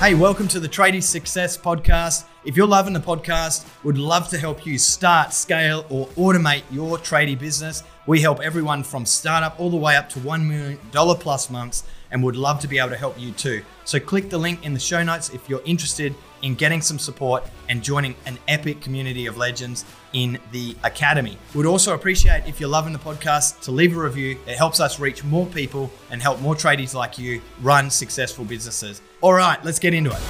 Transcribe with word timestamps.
Hey, 0.00 0.14
welcome 0.14 0.48
to 0.48 0.60
the 0.60 0.68
Tradie 0.68 1.02
Success 1.02 1.56
Podcast. 1.56 2.24
If 2.44 2.56
you're 2.56 2.66
loving 2.66 2.92
the 2.92 3.00
podcast, 3.00 3.64
would 3.84 3.96
love 3.96 4.28
to 4.30 4.38
help 4.38 4.66
you 4.66 4.76
start, 4.76 5.32
scale, 5.32 5.86
or 5.88 6.08
automate 6.08 6.64
your 6.70 6.98
tradie 6.98 7.38
business. 7.38 7.84
We 8.06 8.20
help 8.20 8.40
everyone 8.40 8.82
from 8.82 9.06
startup 9.06 9.58
all 9.58 9.70
the 9.70 9.78
way 9.78 9.96
up 9.96 10.10
to 10.10 10.18
$1 10.18 10.44
million 10.44 10.78
plus 10.90 11.48
months 11.48 11.84
and 12.10 12.22
would 12.22 12.36
love 12.36 12.60
to 12.60 12.68
be 12.68 12.78
able 12.78 12.90
to 12.90 12.96
help 12.96 13.18
you 13.18 13.32
too. 13.32 13.62
So 13.84 13.98
click 13.98 14.28
the 14.28 14.36
link 14.36 14.64
in 14.66 14.74
the 14.74 14.80
show 14.80 15.02
notes 15.02 15.30
if 15.30 15.48
you're 15.48 15.62
interested 15.64 16.14
in 16.44 16.54
getting 16.54 16.82
some 16.82 16.98
support 16.98 17.42
and 17.70 17.82
joining 17.82 18.14
an 18.26 18.38
epic 18.48 18.82
community 18.82 19.24
of 19.24 19.38
legends 19.38 19.86
in 20.12 20.38
the 20.52 20.76
academy. 20.84 21.38
We'd 21.54 21.64
also 21.64 21.94
appreciate 21.94 22.46
if 22.46 22.60
you're 22.60 22.68
loving 22.68 22.92
the 22.92 22.98
podcast 22.98 23.62
to 23.62 23.70
leave 23.70 23.96
a 23.96 24.00
review. 24.00 24.38
It 24.46 24.58
helps 24.58 24.78
us 24.78 25.00
reach 25.00 25.24
more 25.24 25.46
people 25.46 25.90
and 26.10 26.20
help 26.20 26.40
more 26.40 26.54
tradies 26.54 26.94
like 26.94 27.18
you 27.18 27.40
run 27.62 27.88
successful 27.88 28.44
businesses. 28.44 29.00
All 29.22 29.32
right, 29.32 29.62
let's 29.64 29.78
get 29.78 29.94
into 29.94 30.10
it. 30.10 30.20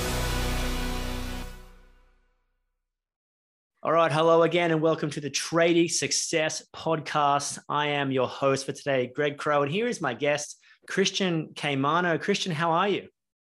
All 3.83 3.93
right, 3.93 4.11
hello 4.11 4.45
again, 4.45 4.71
and 4.71 4.81
welcome 4.81 5.11
to 5.11 5.21
the 5.21 5.29
Tradie 5.29 5.91
Success 5.91 6.63
Podcast. 6.75 7.59
I 7.69 7.89
am 7.89 8.13
your 8.13 8.29
host 8.29 8.67
for 8.67 8.73
today, 8.73 9.11
Greg 9.15 9.37
Crow, 9.37 9.63
and 9.63 9.71
here 9.71 9.89
is 9.89 10.01
my 10.01 10.15
guest, 10.15 10.59
Christian 10.89 11.49
Caimano. 11.55 12.19
Christian, 12.19 12.53
how 12.53 12.71
are 12.71 12.89
you? 12.89 13.09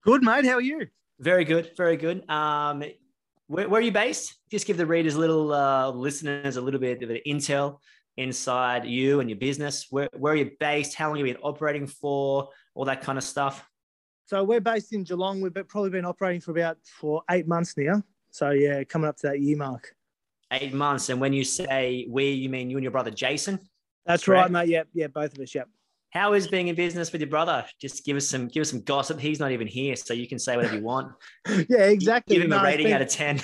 Good, 0.03 0.23
mate. 0.23 0.43
How 0.43 0.55
are 0.55 0.61
you? 0.61 0.87
Very 1.19 1.45
good, 1.45 1.71
very 1.75 1.97
good. 1.97 2.29
Um, 2.29 2.83
where, 3.47 3.67
where, 3.69 3.79
are 3.79 3.83
you 3.83 3.91
based? 3.91 4.35
Just 4.51 4.67
give 4.67 4.77
the 4.77 4.85
readers, 4.85 5.15
little 5.15 5.53
uh, 5.53 5.89
listeners, 5.89 6.57
a 6.57 6.61
little 6.61 6.79
bit 6.79 7.01
of 7.01 7.09
an 7.09 7.19
intel 7.25 7.79
inside 8.17 8.85
you 8.85 9.19
and 9.19 9.29
your 9.29 9.39
business. 9.39 9.87
Where, 9.89 10.09
where 10.17 10.33
are 10.33 10.37
you 10.37 10.51
based? 10.59 10.95
How 10.95 11.07
long 11.07 11.17
have 11.17 11.27
you 11.27 11.33
been 11.33 11.41
operating 11.43 11.87
for? 11.87 12.49
All 12.75 12.85
that 12.85 13.01
kind 13.01 13.17
of 13.17 13.23
stuff. 13.23 13.65
So 14.25 14.43
we're 14.43 14.61
based 14.61 14.93
in 14.93 15.03
Geelong. 15.03 15.41
We've 15.41 15.53
probably 15.67 15.89
been 15.89 16.05
operating 16.05 16.41
for 16.41 16.51
about 16.51 16.77
for 16.83 17.23
eight 17.31 17.47
months 17.47 17.75
now. 17.77 18.03
So 18.31 18.51
yeah, 18.51 18.83
coming 18.83 19.07
up 19.07 19.17
to 19.17 19.27
that 19.27 19.39
year 19.39 19.57
mark 19.57 19.95
eight 20.51 20.73
months. 20.73 21.09
And 21.09 21.19
when 21.19 21.33
you 21.33 21.43
say 21.43 22.07
we, 22.09 22.31
you 22.31 22.49
mean 22.49 22.69
you 22.69 22.77
and 22.77 22.83
your 22.83 22.91
brother 22.91 23.11
Jason? 23.11 23.59
That's 24.05 24.23
correct? 24.23 24.43
right, 24.43 24.51
mate. 24.51 24.69
Yep, 24.69 24.87
yeah, 24.93 25.07
both 25.07 25.33
of 25.33 25.39
us. 25.39 25.53
Yep. 25.53 25.67
How 26.11 26.33
is 26.33 26.47
being 26.47 26.69
in 26.69 26.75
business 26.75 27.11
with 27.11 27.21
your 27.21 27.29
brother? 27.29 27.65
Just 27.81 28.05
give 28.05 28.15
us 28.15 28.27
some 28.27 28.47
give 28.47 28.61
us 28.61 28.69
some 28.69 28.81
gossip. 28.81 29.19
He's 29.19 29.39
not 29.39 29.51
even 29.51 29.67
here, 29.67 29.95
so 29.95 30.13
you 30.13 30.27
can 30.27 30.39
say 30.39 30.55
whatever 30.55 30.75
you 30.75 30.83
want. 30.83 31.11
yeah, 31.69 31.85
exactly. 31.85 32.35
Give 32.35 32.43
him 32.43 32.51
no, 32.51 32.59
a 32.59 32.63
rating 32.63 32.85
been, 32.85 32.93
out 32.93 33.01
of 33.01 33.09
ten. 33.09 33.41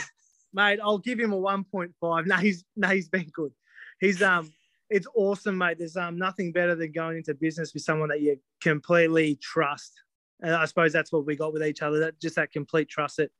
Mate, 0.53 0.79
I'll 0.81 0.97
give 0.97 1.19
him 1.19 1.33
a 1.33 1.37
one 1.37 1.63
point 1.65 1.93
five. 1.99 2.25
No, 2.25 2.35
he's 2.37 2.63
no, 2.75 2.87
he's 2.89 3.09
been 3.09 3.29
good. 3.33 3.51
He's 3.99 4.21
um 4.21 4.51
it's 4.89 5.07
awesome, 5.15 5.57
mate. 5.57 5.77
There's 5.77 5.97
um 5.97 6.17
nothing 6.17 6.51
better 6.51 6.75
than 6.75 6.91
going 6.91 7.17
into 7.17 7.33
business 7.33 7.73
with 7.73 7.83
someone 7.83 8.09
that 8.09 8.21
you 8.21 8.39
completely 8.61 9.37
trust. 9.41 9.93
And 10.41 10.53
I 10.53 10.65
suppose 10.65 10.91
that's 10.91 11.11
what 11.11 11.25
we 11.25 11.35
got 11.35 11.53
with 11.53 11.63
each 11.63 11.81
other. 11.81 11.99
That 11.99 12.19
just 12.19 12.35
that 12.35 12.51
complete 12.51 12.89
trust 12.89 13.17
that 13.17 13.31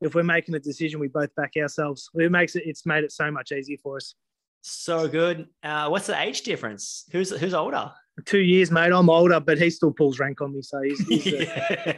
if 0.00 0.14
we're 0.14 0.22
making 0.22 0.54
a 0.54 0.60
decision, 0.60 1.00
we 1.00 1.08
both 1.08 1.34
back 1.34 1.52
ourselves. 1.56 2.10
It 2.14 2.30
makes 2.30 2.56
it. 2.56 2.64
It's 2.66 2.84
made 2.86 3.04
it 3.04 3.12
so 3.12 3.30
much 3.30 3.52
easier 3.52 3.78
for 3.82 3.96
us. 3.96 4.14
So 4.62 5.08
good. 5.08 5.48
Uh, 5.62 5.88
what's 5.88 6.06
the 6.06 6.20
age 6.20 6.42
difference? 6.42 7.04
Who's 7.12 7.30
who's 7.30 7.54
older? 7.54 7.92
Two 8.24 8.40
years, 8.40 8.70
mate. 8.70 8.92
I'm 8.92 9.08
older, 9.08 9.40
but 9.40 9.58
he 9.58 9.70
still 9.70 9.92
pulls 9.92 10.18
rank 10.18 10.40
on 10.40 10.54
me. 10.54 10.62
So 10.62 10.80
he's, 10.82 11.06
he's, 11.06 11.24
the, 11.24 11.44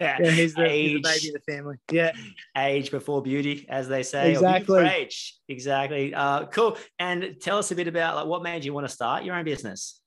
yeah. 0.01 0.19
yeah, 0.21 0.31
he's, 0.31 0.55
the, 0.55 0.69
he's 0.69 0.93
the 0.93 1.01
baby 1.01 1.29
of 1.29 1.35
the 1.35 1.53
family. 1.53 1.77
Yeah. 1.91 2.13
Age 2.57 2.91
before 2.91 3.23
beauty, 3.23 3.67
as 3.69 3.89
they 3.89 4.03
say. 4.03 4.33
Exactly. 4.33 4.87
age. 4.87 5.39
Exactly. 5.49 6.15
Uh, 6.15 6.47
cool. 6.47 6.77
And 6.99 7.37
tell 7.41 7.59
us 7.59 7.71
a 7.71 7.75
bit 7.75 7.89
about 7.89 8.17
like 8.17 8.27
what 8.27 8.43
made 8.43 8.65
you 8.65 8.73
want 8.73 8.87
to 8.87 8.93
start 8.93 9.25
your 9.25 9.35
own 9.35 9.45
business 9.45 10.01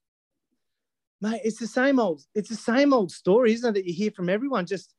mate, 1.23 1.41
it's 1.43 1.57
the 1.57 1.67
same 1.67 1.99
old, 1.99 2.21
it's 2.35 2.49
the 2.49 2.55
same 2.55 2.93
old 2.93 3.09
story, 3.09 3.53
isn't 3.53 3.69
it? 3.69 3.73
That 3.73 3.87
you 3.87 3.93
hear 3.93 4.11
from 4.11 4.29
everyone, 4.29 4.65
just 4.65 4.93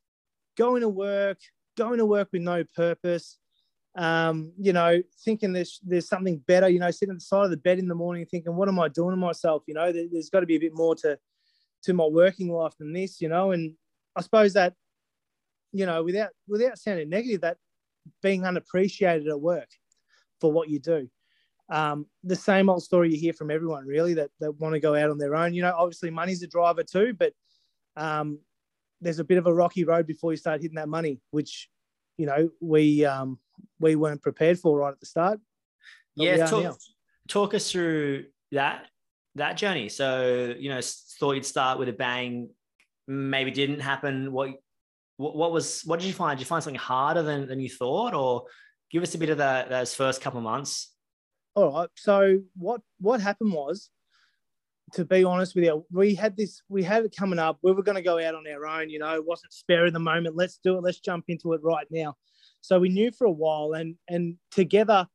going 0.56 0.80
to 0.80 0.88
work, 0.88 1.38
going 1.76 1.98
to 1.98 2.06
work 2.06 2.28
with 2.32 2.42
no 2.42 2.64
purpose. 2.74 3.38
Um, 3.96 4.52
you 4.58 4.72
know, 4.72 5.00
thinking 5.24 5.52
there's 5.52 5.80
there's 5.84 6.08
something 6.08 6.38
better. 6.46 6.68
You 6.68 6.80
know, 6.80 6.90
sitting 6.90 7.12
at 7.12 7.18
the 7.18 7.24
side 7.24 7.44
of 7.44 7.50
the 7.50 7.56
bed 7.56 7.78
in 7.78 7.88
the 7.88 7.94
morning, 7.94 8.26
thinking, 8.26 8.56
what 8.56 8.68
am 8.68 8.80
I 8.80 8.88
doing 8.88 9.10
to 9.10 9.16
myself? 9.16 9.62
You 9.66 9.74
know, 9.74 9.92
there, 9.92 10.06
has 10.14 10.30
got 10.30 10.40
to 10.40 10.46
be 10.46 10.56
a 10.56 10.60
bit 10.60 10.74
more 10.74 10.94
to 10.96 11.18
to 11.84 11.92
my 11.92 12.06
working 12.06 12.50
life 12.50 12.74
than 12.78 12.92
this. 12.92 13.20
You 13.20 13.28
know, 13.28 13.52
and 13.52 13.74
I 14.16 14.22
suppose 14.22 14.54
that, 14.54 14.74
you 15.72 15.86
know, 15.86 16.02
without 16.02 16.30
without 16.48 16.78
sounding 16.78 17.08
negative, 17.08 17.42
that 17.42 17.58
being 18.22 18.44
unappreciated 18.44 19.28
at 19.28 19.40
work 19.40 19.68
for 20.40 20.50
what 20.52 20.68
you 20.68 20.78
do 20.78 21.08
um, 21.70 22.06
the 22.22 22.36
same 22.36 22.68
old 22.68 22.82
story 22.82 23.12
you 23.12 23.18
hear 23.18 23.32
from 23.32 23.50
everyone 23.50 23.86
really 23.86 24.14
that, 24.14 24.30
that 24.40 24.52
want 24.60 24.74
to 24.74 24.80
go 24.80 24.94
out 24.94 25.10
on 25.10 25.18
their 25.18 25.34
own. 25.34 25.54
You 25.54 25.62
know, 25.62 25.74
obviously 25.76 26.10
money's 26.10 26.42
a 26.42 26.46
driver 26.46 26.82
too, 26.82 27.14
but 27.18 27.32
um, 27.96 28.38
there's 29.00 29.18
a 29.18 29.24
bit 29.24 29.38
of 29.38 29.46
a 29.46 29.54
rocky 29.54 29.84
road 29.84 30.06
before 30.06 30.32
you 30.32 30.36
start 30.36 30.60
hitting 30.60 30.76
that 30.76 30.88
money, 30.88 31.20
which, 31.30 31.68
you 32.18 32.26
know, 32.26 32.50
we 32.60 33.04
um, 33.04 33.38
we 33.78 33.96
weren't 33.96 34.22
prepared 34.22 34.58
for 34.58 34.78
right 34.78 34.92
at 34.92 35.00
the 35.00 35.06
start. 35.06 35.40
Yeah, 36.16 36.46
talk, 36.46 36.78
talk 37.28 37.54
us 37.54 37.70
through 37.70 38.26
that 38.52 38.86
that 39.34 39.56
journey. 39.56 39.88
So, 39.88 40.54
you 40.58 40.68
know, 40.68 40.80
thought 40.82 41.32
you'd 41.32 41.46
start 41.46 41.78
with 41.78 41.88
a 41.88 41.92
bang, 41.92 42.50
maybe 43.08 43.50
didn't 43.50 43.80
happen. 43.80 44.32
What 44.32 44.50
what, 45.16 45.36
what 45.36 45.52
was 45.52 45.82
what 45.84 46.00
did 46.00 46.06
you 46.06 46.12
find? 46.12 46.38
Did 46.38 46.44
you 46.44 46.48
find 46.48 46.62
something 46.62 46.78
harder 46.78 47.22
than, 47.22 47.48
than 47.48 47.60
you 47.60 47.68
thought, 47.68 48.14
or 48.14 48.44
give 48.90 49.02
us 49.02 49.14
a 49.14 49.18
bit 49.18 49.30
of 49.30 49.38
that 49.38 49.68
those 49.68 49.94
first 49.94 50.20
couple 50.20 50.38
of 50.38 50.44
months? 50.44 50.94
all 51.54 51.72
right. 51.72 51.88
So 51.94 52.40
what 52.56 52.80
what 52.98 53.20
happened 53.20 53.52
was, 53.52 53.90
to 54.94 55.04
be 55.04 55.24
honest 55.24 55.54
with 55.54 55.64
you, 55.64 55.84
we 55.92 56.14
had 56.14 56.36
this, 56.36 56.62
we 56.68 56.82
had 56.82 57.04
it 57.04 57.14
coming 57.16 57.38
up. 57.38 57.58
We 57.62 57.72
were 57.72 57.82
going 57.82 57.96
to 57.96 58.02
go 58.02 58.18
out 58.18 58.34
on 58.34 58.44
our 58.46 58.66
own. 58.66 58.90
You 58.90 58.98
know, 58.98 59.14
it 59.14 59.24
wasn't 59.24 59.52
spare 59.52 59.86
in 59.86 59.92
the 59.92 60.00
moment. 60.00 60.36
Let's 60.36 60.58
do 60.62 60.76
it. 60.76 60.82
Let's 60.82 61.00
jump 61.00 61.24
into 61.28 61.52
it 61.52 61.60
right 61.62 61.86
now. 61.90 62.16
So 62.64 62.78
we 62.78 62.88
knew 62.88 63.10
for 63.12 63.26
a 63.26 63.30
while, 63.30 63.72
and 63.74 63.96
and 64.08 64.36
together, 64.50 65.06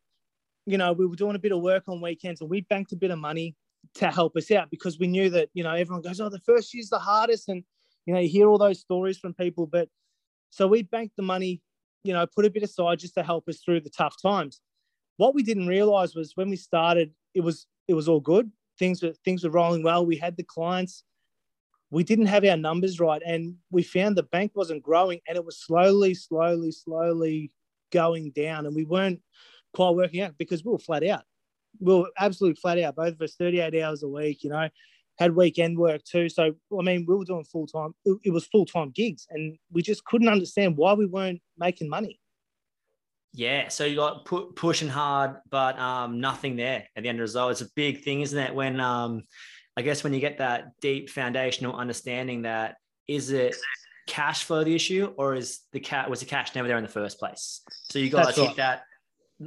you 0.66 0.78
know, 0.78 0.94
we 0.94 1.08
were 1.08 1.16
doing 1.16 1.36
a 1.36 1.40
bit 1.40 1.52
of 1.52 1.62
work 1.62 1.84
on 1.88 2.02
weekends, 2.02 2.42
and 2.42 2.50
we 2.50 2.62
banked 2.62 2.92
a 2.92 2.96
bit 2.96 3.12
of 3.12 3.18
money 3.18 3.56
to 3.96 4.12
help 4.12 4.36
us 4.36 4.52
out 4.52 4.70
because 4.70 5.00
we 5.00 5.08
knew 5.08 5.30
that 5.32 5.50
you 5.54 5.64
know 5.64 5.74
everyone 5.74 6.02
goes, 6.02 6.22
oh, 6.22 6.30
the 6.30 6.40
first 6.40 6.74
year's 6.74 6.90
the 6.90 7.00
hardest, 7.00 7.50
and 7.50 7.64
you 8.06 8.14
know 8.14 8.20
you 8.20 8.30
hear 8.30 8.48
all 8.48 8.58
those 8.58 8.80
stories 8.80 9.18
from 9.18 9.34
people, 9.34 9.66
but 9.66 9.90
so 10.52 10.68
we 10.68 10.84
banked 10.84 11.16
the 11.16 11.24
money, 11.24 11.62
you 12.04 12.14
know, 12.14 12.26
put 12.28 12.46
a 12.46 12.50
bit 12.50 12.64
aside 12.64 13.00
just 13.00 13.16
to 13.16 13.24
help 13.24 13.48
us 13.50 13.60
through 13.60 13.82
the 13.82 13.90
tough 13.90 14.16
times 14.22 14.62
what 15.20 15.36
we 15.36 15.44
didn't 15.44 15.68
realize 15.68 16.16
was 16.16 16.32
when 16.36 16.50
we 16.50 16.56
started, 16.56 17.12
it 17.36 17.42
was 17.42 17.68
it 17.90 17.94
was 17.94 18.08
all 18.08 18.22
good. 18.22 18.50
Things 18.80 19.04
were 19.04 19.14
things 19.26 19.44
were 19.44 19.50
rolling 19.50 19.84
well. 19.84 20.06
We 20.06 20.16
had 20.16 20.38
the 20.38 20.44
clients. 20.44 21.04
We 21.92 22.04
didn't 22.04 22.28
have 22.28 22.46
our 22.46 22.58
numbers 22.58 23.00
right, 23.00 23.22
and 23.26 23.56
we 23.72 23.84
found 23.84 24.16
the 24.16 24.24
bank 24.24 24.52
wasn't 24.56 24.84
growing, 24.84 25.20
and 25.28 25.36
it 25.36 25.46
was 25.46 25.58
slowly, 25.58 26.14
slowly, 26.14 26.72
slowly 26.72 27.52
going 27.92 28.32
down, 28.32 28.66
and 28.66 28.76
we 28.76 28.86
weren't 28.86 29.22
quite 29.74 29.96
working 29.96 30.22
out 30.22 30.38
because 30.38 30.64
we 30.64 30.72
were 30.72 30.80
flat 30.80 31.04
out. 31.06 31.24
We 31.80 31.96
were 31.96 32.10
absolutely 32.20 32.60
flat 32.60 32.80
out, 32.80 32.96
both 32.96 33.14
of 33.14 33.22
us, 33.22 33.36
38 33.36 33.82
hours 33.82 34.04
a 34.04 34.08
week, 34.08 34.44
you 34.44 34.50
know, 34.50 34.70
had 35.18 35.36
weekend 35.36 35.78
work 35.78 36.04
too. 36.04 36.30
So, 36.30 36.54
I 36.78 36.82
mean, 36.82 37.06
we 37.08 37.16
were 37.16 37.26
doing 37.26 37.44
full 37.44 37.68
time, 37.68 37.94
it 38.24 38.32
was 38.32 38.46
full 38.46 38.66
time 38.66 38.92
gigs, 38.92 39.28
and 39.30 39.58
we 39.72 39.82
just 39.82 40.06
couldn't 40.06 40.30
understand 40.30 40.78
why 40.78 40.94
we 40.94 41.06
weren't 41.06 41.42
making 41.58 41.90
money. 41.90 42.20
Yeah, 43.34 43.68
so 43.68 43.86
you 43.86 43.96
got 43.96 44.26
pu- 44.26 44.54
pushing 44.54 44.90
hard, 44.90 45.36
but 45.50 45.78
um, 45.78 46.20
nothing 46.20 46.56
there 46.56 46.88
at 46.96 47.04
the 47.04 47.10
end 47.10 47.18
of 47.18 47.20
the 47.20 47.24
result. 47.24 47.52
It's 47.52 47.62
a 47.62 47.70
big 47.76 48.04
thing, 48.04 48.22
isn't 48.22 48.38
it? 48.38 48.56
When 48.56 48.80
um, 48.80 49.24
I 49.80 49.82
guess 49.82 50.04
when 50.04 50.14
you 50.14 50.20
get 50.20 50.40
that 50.40 50.78
deep 50.82 51.10
foundational 51.10 51.74
understanding 51.74 52.42
that 52.42 52.76
is 53.08 53.32
it 53.32 53.56
cash 54.08 54.44
flow 54.44 54.66
the 54.66 54.76
issue, 54.76 55.14
or 55.16 55.36
is 55.36 55.62
the 55.72 55.80
cat 55.80 56.10
was 56.10 56.20
the 56.20 56.26
cash 56.26 56.54
never 56.54 56.68
there 56.68 56.76
in 56.76 56.84
the 56.84 56.90
first 56.90 57.18
place? 57.18 57.62
So 57.84 57.98
you 57.98 58.10
guys 58.10 58.36
hit 58.36 58.48
right. 58.48 58.56
that. 58.58 58.82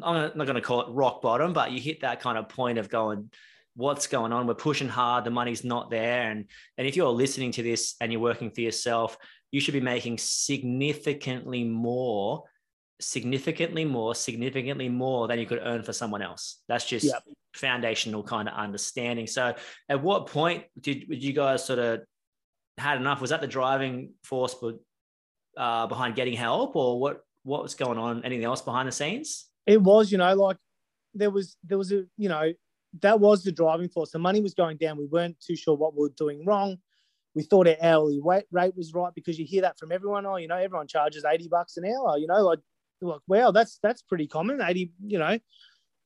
I'm 0.02 0.32
not 0.34 0.46
going 0.46 0.54
to 0.54 0.62
call 0.62 0.80
it 0.80 0.86
rock 0.88 1.20
bottom, 1.20 1.52
but 1.52 1.72
you 1.72 1.82
hit 1.82 2.00
that 2.00 2.20
kind 2.20 2.38
of 2.38 2.48
point 2.48 2.78
of 2.78 2.88
going, 2.88 3.30
what's 3.76 4.06
going 4.06 4.32
on? 4.32 4.46
We're 4.46 4.54
pushing 4.54 4.88
hard, 4.88 5.24
the 5.24 5.30
money's 5.30 5.64
not 5.64 5.90
there, 5.90 6.30
and 6.30 6.46
and 6.78 6.86
if 6.86 6.96
you're 6.96 7.10
listening 7.10 7.52
to 7.52 7.62
this 7.62 7.94
and 8.00 8.10
you're 8.10 8.22
working 8.22 8.52
for 8.52 8.62
yourself, 8.62 9.18
you 9.50 9.60
should 9.60 9.74
be 9.74 9.82
making 9.82 10.16
significantly 10.16 11.62
more 11.62 12.44
significantly 13.02 13.84
more, 13.84 14.14
significantly 14.14 14.88
more 14.88 15.28
than 15.28 15.38
you 15.38 15.46
could 15.46 15.60
earn 15.62 15.82
for 15.82 15.92
someone 15.92 16.22
else. 16.22 16.62
That's 16.68 16.86
just 16.86 17.06
yep. 17.06 17.22
foundational 17.54 18.22
kind 18.22 18.48
of 18.48 18.54
understanding. 18.54 19.26
So, 19.26 19.54
at 19.88 20.02
what 20.02 20.26
point 20.26 20.64
did, 20.80 21.08
did 21.08 21.22
you 21.22 21.32
guys 21.32 21.64
sort 21.64 21.78
of 21.78 22.00
had 22.78 22.98
enough? 22.98 23.20
Was 23.20 23.30
that 23.30 23.40
the 23.40 23.46
driving 23.46 24.14
force 24.24 24.54
for, 24.54 24.74
uh, 25.56 25.86
behind 25.86 26.14
getting 26.14 26.34
help, 26.34 26.76
or 26.76 27.00
what? 27.00 27.20
What 27.44 27.62
was 27.64 27.74
going 27.74 27.98
on? 27.98 28.24
Anything 28.24 28.44
else 28.44 28.62
behind 28.62 28.86
the 28.86 28.92
scenes? 28.92 29.46
It 29.66 29.82
was, 29.82 30.12
you 30.12 30.18
know, 30.18 30.32
like 30.34 30.56
there 31.12 31.30
was 31.30 31.56
there 31.64 31.78
was 31.78 31.90
a 31.90 32.04
you 32.16 32.28
know 32.28 32.52
that 33.00 33.20
was 33.20 33.42
the 33.42 33.52
driving 33.52 33.88
force. 33.88 34.10
The 34.10 34.18
money 34.18 34.40
was 34.40 34.54
going 34.54 34.76
down. 34.76 34.98
We 34.98 35.06
weren't 35.06 35.40
too 35.40 35.56
sure 35.56 35.76
what 35.76 35.94
we 35.94 36.02
were 36.02 36.14
doing 36.16 36.44
wrong. 36.44 36.76
We 37.34 37.42
thought 37.42 37.66
our 37.66 37.76
hourly 37.80 38.20
rate 38.22 38.76
was 38.76 38.92
right 38.92 39.14
because 39.14 39.38
you 39.38 39.46
hear 39.46 39.62
that 39.62 39.78
from 39.78 39.92
everyone. 39.92 40.26
Oh, 40.26 40.36
you 40.36 40.48
know, 40.48 40.56
everyone 40.56 40.86
charges 40.86 41.24
80 41.24 41.48
bucks 41.48 41.78
an 41.78 41.86
hour. 41.86 42.18
You 42.18 42.26
know, 42.26 42.42
like 42.42 42.58
like, 43.06 43.20
wow, 43.26 43.50
that's 43.50 43.78
that's 43.82 44.02
pretty 44.02 44.26
common. 44.26 44.60
80, 44.60 44.92
you 45.06 45.18
know. 45.18 45.38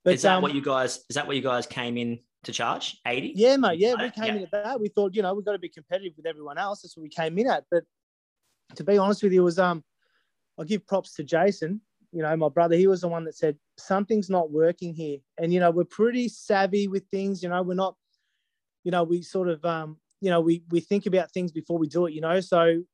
But, 0.05 0.15
is 0.15 0.23
that 0.23 0.37
um, 0.37 0.43
what 0.43 0.55
you 0.55 0.63
guys 0.63 1.05
is 1.09 1.17
that 1.17 1.27
what 1.27 1.37
you 1.37 1.43
guys 1.43 1.67
came 1.67 1.97
in 1.97 2.21
to 2.45 2.53
charge? 2.53 3.01
80? 3.07 3.33
Yeah, 3.35 3.57
mate. 3.57 3.79
Yeah, 3.79 3.95
we 3.95 4.11
came 4.11 4.25
yeah. 4.25 4.35
in 4.35 4.43
at 4.43 4.51
that. 4.53 4.81
We 4.81 4.89
thought, 4.89 5.15
you 5.15 5.23
know, 5.23 5.35
we've 5.35 5.45
got 5.45 5.53
to 5.53 5.59
be 5.59 5.69
competitive 5.69 6.13
with 6.17 6.27
everyone 6.27 6.59
else. 6.59 6.83
That's 6.83 6.97
what 6.97 7.03
we 7.03 7.09
came 7.09 7.39
in 7.39 7.49
at. 7.49 7.65
But 7.71 7.85
to 8.77 8.85
be 8.85 8.99
honest 8.99 9.23
with 9.23 9.33
you, 9.33 9.43
was 9.43 9.59
um 9.59 9.83
I 10.59 10.65
give 10.65 10.87
props 10.87 11.15
to 11.15 11.25
Jason. 11.25 11.81
You 12.13 12.23
know, 12.23 12.37
my 12.37 12.49
brother, 12.49 12.77
he 12.77 12.87
was 12.87 13.01
the 13.01 13.09
one 13.09 13.25
that 13.25 13.37
said 13.37 13.59
something's 13.77 14.31
not 14.31 14.51
working 14.51 14.95
here. 14.95 15.19
And 15.39 15.53
you 15.53 15.61
know, 15.61 15.71
we're 15.71 15.85
pretty 15.85 16.29
savvy 16.29 16.89
with 16.89 17.05
things. 17.11 17.43
You 17.43 17.49
know, 17.49 17.63
we're 17.63 17.75
not. 17.75 17.97
You 18.85 18.93
know, 18.93 19.03
we 19.03 19.21
sort 19.23 19.49
of, 19.49 19.65
um, 19.65 19.97
you 20.21 20.31
know, 20.31 20.41
we 20.41 20.63
we 20.71 20.79
think 20.79 21.07
about 21.07 21.33
things 21.33 21.51
before 21.51 21.79
we 21.79 21.89
do 21.89 22.07
it. 22.07 22.13
You 22.13 22.21
know, 22.21 22.39
so 22.39 22.85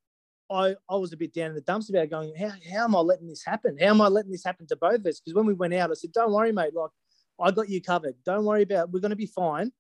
I 0.53 0.75
I 0.89 0.97
was 0.97 1.13
a 1.13 1.17
bit 1.17 1.33
down 1.33 1.51
in 1.51 1.55
the 1.55 1.61
dumps 1.63 1.91
about 1.91 2.11
going, 2.11 2.35
how 2.37 2.53
how 2.73 2.85
am 2.85 2.97
I 2.97 3.01
letting 3.01 3.29
this 3.29 3.45
happen? 3.45 3.77
How 3.81 3.89
am 3.89 4.01
I 4.01 4.09
letting 4.09 4.33
this 4.33 4.45
happen 4.45 4.67
to 4.69 4.77
both 4.77 5.01
of 5.01 5.07
us? 5.07 5.21
Because 5.21 5.35
when 5.35 5.47
we 5.47 5.55
went 5.55 5.75
out, 5.75 5.91
I 5.91 5.95
said, 5.95 6.13
don't 6.13 6.33
worry, 6.33 6.53
mate. 6.53 6.75
Like 6.75 6.91
I 7.41 7.51
got 7.51 7.69
you 7.69 7.81
covered. 7.81 8.15
Don't 8.25 8.45
worry 8.45 8.63
about. 8.63 8.91
We're 8.91 9.01
going 9.01 9.11
to 9.11 9.17
be 9.17 9.27
fine 9.27 9.73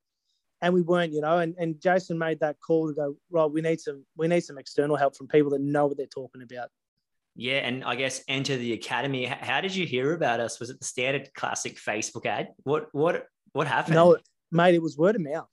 and 0.63 0.73
we 0.73 0.81
weren't, 0.81 1.13
you 1.13 1.21
know. 1.21 1.39
And, 1.39 1.55
and 1.59 1.79
Jason 1.81 2.17
made 2.17 2.41
that 2.41 2.57
call 2.61 2.89
to 2.89 2.95
go, 2.95 3.17
right, 3.31 3.47
we 3.47 3.61
need 3.61 3.81
some 3.81 4.07
we 4.17 4.29
need 4.29 4.43
some 4.43 4.57
external 4.57 4.97
help 4.97 5.17
from 5.17 5.29
people 5.29 5.51
that 5.51 5.61
know 5.61 5.87
what 5.87 5.97
they're 5.97 6.07
talking 6.07 6.43
about. 6.43 6.69
Yeah, 7.35 7.59
and 7.59 7.83
I 7.85 7.97
guess 7.97 8.23
enter 8.29 8.57
the 8.57 8.73
academy. 8.73 9.25
How 9.25 9.61
did 9.61 9.75
you 9.75 9.87
hear 9.87 10.13
about 10.13 10.41
us? 10.41 10.61
Was 10.61 10.71
it 10.71 10.79
the 10.79 10.85
standard 10.85 11.33
classic 11.35 11.77
Facebook 11.77 12.27
ad? 12.27 12.49
What 12.63 12.89
what 12.93 13.27
what 13.53 13.67
happened? 13.67 13.97
No, 13.97 14.17
mate, 14.51 14.75
it 14.75 14.83
was 14.83 14.97
word 14.97 15.17
of 15.17 15.23
mouth. 15.23 15.49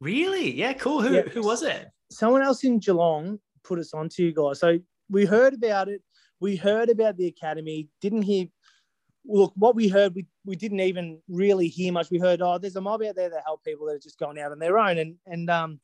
Really? 0.00 0.52
Yeah, 0.52 0.74
cool. 0.74 1.00
Who 1.00 1.14
yeah. 1.14 1.22
who 1.22 1.42
was 1.42 1.62
it? 1.62 1.86
Someone 2.10 2.42
else 2.42 2.62
in 2.64 2.78
Geelong 2.78 3.38
put 3.64 3.78
us 3.78 3.94
on 3.94 4.08
to 4.10 4.22
you 4.22 4.32
guys. 4.32 4.60
So 4.60 4.78
we 5.10 5.24
heard 5.24 5.54
about 5.54 5.88
it. 5.88 6.02
We 6.40 6.56
heard 6.56 6.90
about 6.90 7.16
the 7.16 7.26
academy. 7.26 7.88
Didn't 8.00 8.22
hear 8.22 8.46
look, 9.24 9.52
what 9.54 9.74
we 9.74 9.88
heard, 9.88 10.14
we, 10.14 10.26
we 10.44 10.56
didn't 10.56 10.80
even 10.80 11.20
really 11.28 11.68
hear 11.68 11.92
much. 11.92 12.10
We 12.10 12.18
heard, 12.18 12.42
oh, 12.42 12.58
there's 12.58 12.76
a 12.76 12.80
mob 12.80 13.02
out 13.02 13.14
there 13.14 13.30
that 13.30 13.42
help 13.44 13.64
people 13.64 13.86
that 13.86 13.94
are 13.94 14.00
just 14.00 14.18
going 14.18 14.38
out 14.38 14.52
on 14.52 14.58
their 14.58 14.78
own. 14.78 14.98
And, 14.98 15.16
and 15.26 15.50
um, 15.50 15.80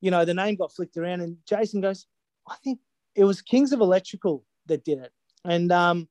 you 0.00 0.10
know, 0.10 0.24
the 0.24 0.34
name 0.34 0.56
got 0.56 0.72
flicked 0.72 0.96
around. 0.96 1.20
And 1.20 1.36
Jason 1.46 1.80
goes, 1.80 2.06
I 2.48 2.56
think 2.62 2.78
it 3.14 3.24
was 3.24 3.42
Kings 3.42 3.72
of 3.72 3.80
Electrical 3.80 4.44
that 4.66 4.84
did 4.84 4.98
it. 4.98 5.12
And 5.44 5.72
um, 5.72 6.08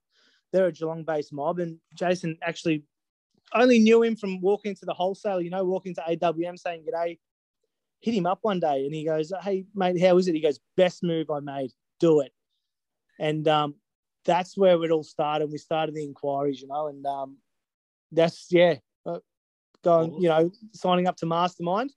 they're 0.51 0.68
a 0.68 0.72
Geelong 0.72 1.04
based 1.04 1.34
mob. 1.34 1.60
And 1.60 1.78
Jason 1.94 2.38
actually 2.42 2.84
only 3.54 3.80
knew 3.80 4.04
him 4.04 4.16
from 4.16 4.42
walking 4.42 4.75
to 4.75 4.86
the 4.86 4.94
wholesale, 4.94 5.42
you 5.42 5.50
know, 5.50 5.63
walking 5.63 5.96
to 5.96 6.01
AWM 6.01 6.60
saying, 6.60 6.84
G'day. 6.88 7.19
Hit 8.01 8.13
him 8.13 8.25
up 8.25 8.40
one 8.42 8.60
day 8.60 8.86
and 8.86 8.94
he 8.94 9.06
goes, 9.06 9.31
Hey, 9.42 9.66
mate, 9.75 10.01
how 10.01 10.18
is 10.18 10.28
it? 10.28 10.36
He 10.36 10.42
goes, 10.42 10.60
Best 10.78 11.04
move 11.04 11.30
I 11.30 11.40
made. 11.40 11.72
Do 12.00 12.22
it. 12.22 12.31
And 13.19 13.48
um, 13.48 13.75
that's 14.25 14.57
where 14.57 14.81
it 14.84 14.92
all 14.92 15.04
started. 15.04 15.51
We 15.51 15.57
started 15.57 15.96
the 15.96 16.04
inquiries, 16.04 16.62
you 16.62 16.68
know, 16.68 16.88
and 16.88 17.06
um, 17.06 17.38
that's 18.12 18.48
yeah, 18.50 18.75
uh, 19.06 19.19
going, 19.84 20.13
you 20.22 20.30
know, 20.30 20.51
signing 20.74 21.07
up 21.07 21.18
to 21.18 21.25
Mastermind. 21.25 21.92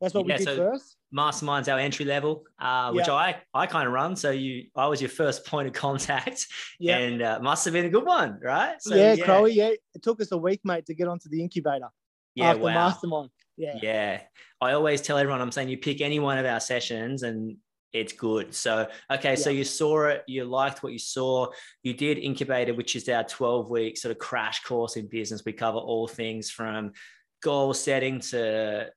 That's 0.00 0.12
what 0.14 0.26
yeah, 0.26 0.34
we 0.34 0.44
did 0.44 0.44
so 0.44 0.56
first. 0.56 0.96
Mastermind's 1.14 1.68
our 1.68 1.78
entry 1.78 2.04
level, 2.04 2.44
uh, 2.58 2.90
which 2.92 3.06
yeah. 3.06 3.14
I 3.14 3.36
I 3.54 3.66
kind 3.66 3.86
of 3.86 3.92
run. 3.92 4.16
So 4.16 4.32
you, 4.32 4.64
I 4.74 4.86
was 4.86 5.00
your 5.00 5.10
first 5.10 5.46
point 5.46 5.68
of 5.68 5.72
contact, 5.72 6.46
yeah. 6.78 6.98
and 6.98 7.22
uh, 7.22 7.38
must 7.40 7.64
have 7.64 7.72
been 7.72 7.86
a 7.86 7.90
good 7.90 8.04
one, 8.04 8.38
right? 8.42 8.80
So, 8.80 8.94
yeah, 8.94 9.14
yeah, 9.14 9.24
Crowy. 9.24 9.54
Yeah, 9.54 9.68
it 9.68 10.02
took 10.02 10.20
us 10.20 10.32
a 10.32 10.36
week, 10.36 10.60
mate, 10.64 10.86
to 10.86 10.94
get 10.94 11.08
onto 11.08 11.28
the 11.28 11.40
incubator. 11.40 11.88
Yeah, 12.34 12.50
after 12.50 12.62
wow. 12.62 12.74
Mastermind. 12.74 13.30
Yeah. 13.56 13.78
Yeah. 13.80 14.20
I 14.60 14.72
always 14.72 15.00
tell 15.00 15.18
everyone, 15.18 15.40
I'm 15.40 15.52
saying 15.52 15.68
you 15.68 15.78
pick 15.78 16.00
any 16.00 16.18
one 16.18 16.38
of 16.38 16.46
our 16.46 16.60
sessions 16.60 17.22
and 17.22 17.56
it's 17.92 18.12
good. 18.12 18.54
So, 18.54 18.88
okay, 19.10 19.30
yeah. 19.30 19.34
so 19.36 19.50
you 19.50 19.64
saw 19.64 20.06
it, 20.06 20.24
you 20.26 20.44
liked 20.44 20.82
what 20.82 20.92
you 20.92 20.98
saw, 20.98 21.48
you 21.82 21.94
did 21.94 22.18
incubator, 22.18 22.74
which 22.74 22.96
is 22.96 23.08
our 23.08 23.24
12 23.24 23.70
week 23.70 23.96
sort 23.96 24.10
of 24.10 24.18
crash 24.18 24.62
course 24.64 24.96
in 24.96 25.06
business. 25.06 25.42
We 25.44 25.52
cover 25.52 25.78
all 25.78 26.08
things 26.08 26.50
from 26.50 26.92
goal 27.42 27.72
setting 27.72 28.20
to 28.20 28.90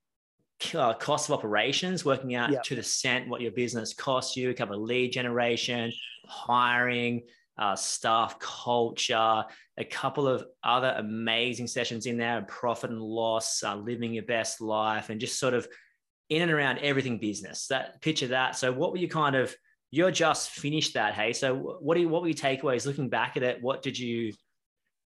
uh, 0.74 0.94
cost 0.96 1.30
of 1.30 1.36
operations, 1.36 2.04
working 2.04 2.34
out 2.34 2.52
yeah. 2.52 2.62
to 2.64 2.76
the 2.76 2.84
cent 2.84 3.30
what 3.30 3.42
your 3.42 3.52
business 3.52 3.94
costs 3.94 4.36
you, 4.36 4.48
we 4.48 4.54
cover 4.56 4.76
lead 4.76 5.12
generation, 5.12 5.92
hiring, 6.26 7.22
uh, 7.60 7.76
staff 7.76 8.40
culture, 8.40 9.44
a 9.78 9.86
couple 9.86 10.28
of 10.28 10.46
other 10.64 10.94
amazing 10.98 11.68
sessions 11.68 12.06
in 12.06 12.18
there, 12.18 12.42
profit 12.48 12.90
and 12.90 13.02
loss, 13.02 13.64
uh, 13.64 13.76
living 13.76 14.14
your 14.14 14.24
best 14.24 14.60
life, 14.60 15.10
and 15.10 15.22
just 15.22 15.40
sort 15.40 15.54
of 15.54 15.68
in 16.30 16.42
and 16.42 16.52
around 16.52 16.80
everything 16.80 17.20
business. 17.20 17.68
That 17.68 18.02
picture 18.02 18.28
that. 18.28 18.56
So 18.56 18.72
what 18.72 18.92
were 18.92 18.98
you 18.98 19.08
kind 19.08 19.36
of 19.36 19.56
you're 19.92 20.12
just 20.12 20.50
finished 20.50 20.96
that, 20.96 21.14
hey? 21.14 21.34
So 21.34 21.56
what 21.56 21.96
do 21.96 22.02
you 22.02 22.10
what 22.10 22.22
were 22.22 22.28
your 22.28 22.36
takeaways 22.36 22.86
looking 22.86 23.10
back 23.10 23.38
at 23.38 23.44
it? 23.44 23.62
What 23.62 23.82
did 23.82 23.98
you 23.98 24.34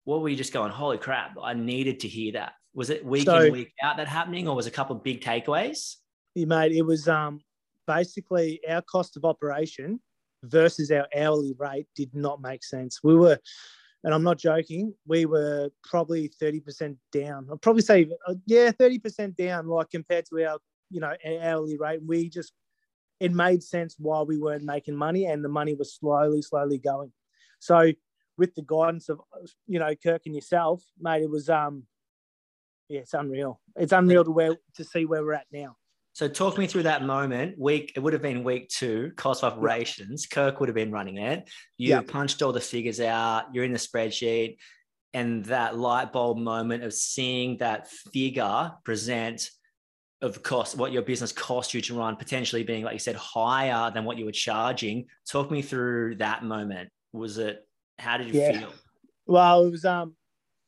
what 0.04 0.22
were 0.22 0.28
you 0.28 0.36
just 0.36 0.52
going, 0.52 0.70
holy 0.70 0.98
crap, 0.98 1.36
I 1.42 1.54
needed 1.54 2.00
to 2.00 2.08
hear 2.08 2.32
that? 2.32 2.52
Was 2.74 2.90
it 2.90 3.04
week 3.04 3.24
so, 3.24 3.42
in, 3.42 3.52
week 3.52 3.72
out 3.82 3.96
that 3.96 4.08
happening, 4.08 4.48
or 4.48 4.54
was 4.54 4.66
a 4.66 4.70
couple 4.70 4.96
of 4.96 5.02
big 5.02 5.20
takeaways? 5.20 5.96
You 6.34 6.46
made 6.46 6.72
it 6.72 6.82
was 6.82 7.08
um 7.08 7.40
basically 7.86 8.60
our 8.68 8.82
cost 8.82 9.16
of 9.16 9.24
operation 9.24 10.00
versus 10.44 10.90
our 10.90 11.06
hourly 11.16 11.54
rate 11.58 11.88
did 11.96 12.14
not 12.14 12.40
make 12.40 12.62
sense. 12.62 13.00
We 13.02 13.16
were 13.16 13.38
and 14.04 14.14
I'm 14.14 14.22
not 14.22 14.38
joking, 14.38 14.94
we 15.06 15.26
were 15.26 15.70
probably 15.82 16.30
30% 16.40 16.96
down. 17.12 17.46
I'll 17.50 17.58
probably 17.58 17.82
say, 17.82 18.08
uh, 18.26 18.34
yeah, 18.46 18.70
30% 18.70 19.36
down, 19.36 19.66
like 19.66 19.90
compared 19.90 20.26
to 20.26 20.46
our 20.46 20.58
you 20.90 21.00
know, 21.00 21.14
hourly 21.42 21.76
rate. 21.78 22.00
We 22.04 22.28
just, 22.28 22.52
it 23.20 23.32
made 23.32 23.62
sense 23.62 23.96
why 23.98 24.22
we 24.22 24.38
weren't 24.38 24.64
making 24.64 24.96
money 24.96 25.26
and 25.26 25.44
the 25.44 25.48
money 25.48 25.74
was 25.74 25.94
slowly, 25.94 26.42
slowly 26.42 26.78
going. 26.78 27.12
So 27.58 27.92
with 28.36 28.54
the 28.54 28.62
guidance 28.62 29.08
of, 29.08 29.20
you 29.66 29.78
know, 29.78 29.94
Kirk 30.02 30.22
and 30.26 30.34
yourself, 30.34 30.82
mate, 31.00 31.22
it 31.22 31.30
was, 31.30 31.48
um, 31.50 31.84
yeah, 32.88 33.00
it's 33.00 33.14
unreal. 33.14 33.60
It's 33.76 33.92
unreal 33.92 34.24
to 34.24 34.30
where, 34.30 34.56
to 34.76 34.84
see 34.84 35.04
where 35.04 35.22
we're 35.22 35.34
at 35.34 35.46
now. 35.52 35.76
So 36.18 36.26
talk 36.26 36.58
me 36.58 36.66
through 36.66 36.82
that 36.82 37.04
moment. 37.04 37.56
Week 37.56 37.92
it 37.94 38.00
would 38.00 38.12
have 38.12 38.22
been 38.22 38.42
week 38.42 38.68
two, 38.70 39.12
cost 39.14 39.44
of 39.44 39.52
operations. 39.52 40.26
Kirk 40.26 40.58
would 40.58 40.68
have 40.68 40.74
been 40.74 40.90
running 40.90 41.18
it. 41.18 41.48
You 41.76 41.90
yeah. 41.90 42.00
punched 42.00 42.42
all 42.42 42.50
the 42.50 42.60
figures 42.60 42.98
out. 42.98 43.44
You're 43.52 43.62
in 43.62 43.72
the 43.72 43.78
spreadsheet, 43.78 44.56
and 45.14 45.44
that 45.44 45.78
light 45.78 46.12
bulb 46.12 46.38
moment 46.38 46.82
of 46.82 46.92
seeing 46.92 47.58
that 47.58 47.88
figure 47.88 48.72
present 48.82 49.48
of 50.20 50.42
cost, 50.42 50.76
what 50.76 50.90
your 50.90 51.02
business 51.02 51.30
cost 51.30 51.72
you 51.72 51.80
to 51.82 51.96
run, 51.96 52.16
potentially 52.16 52.64
being, 52.64 52.82
like 52.82 52.94
you 52.94 52.98
said, 52.98 53.14
higher 53.14 53.92
than 53.92 54.04
what 54.04 54.18
you 54.18 54.24
were 54.24 54.32
charging. 54.32 55.06
Talk 55.30 55.52
me 55.52 55.62
through 55.62 56.16
that 56.16 56.42
moment. 56.42 56.88
Was 57.12 57.38
it, 57.38 57.64
how 58.00 58.16
did 58.16 58.34
you 58.34 58.40
yeah. 58.40 58.58
feel? 58.58 58.72
Well, 59.24 59.66
it 59.66 59.70
was, 59.70 59.84
um, 59.84 60.16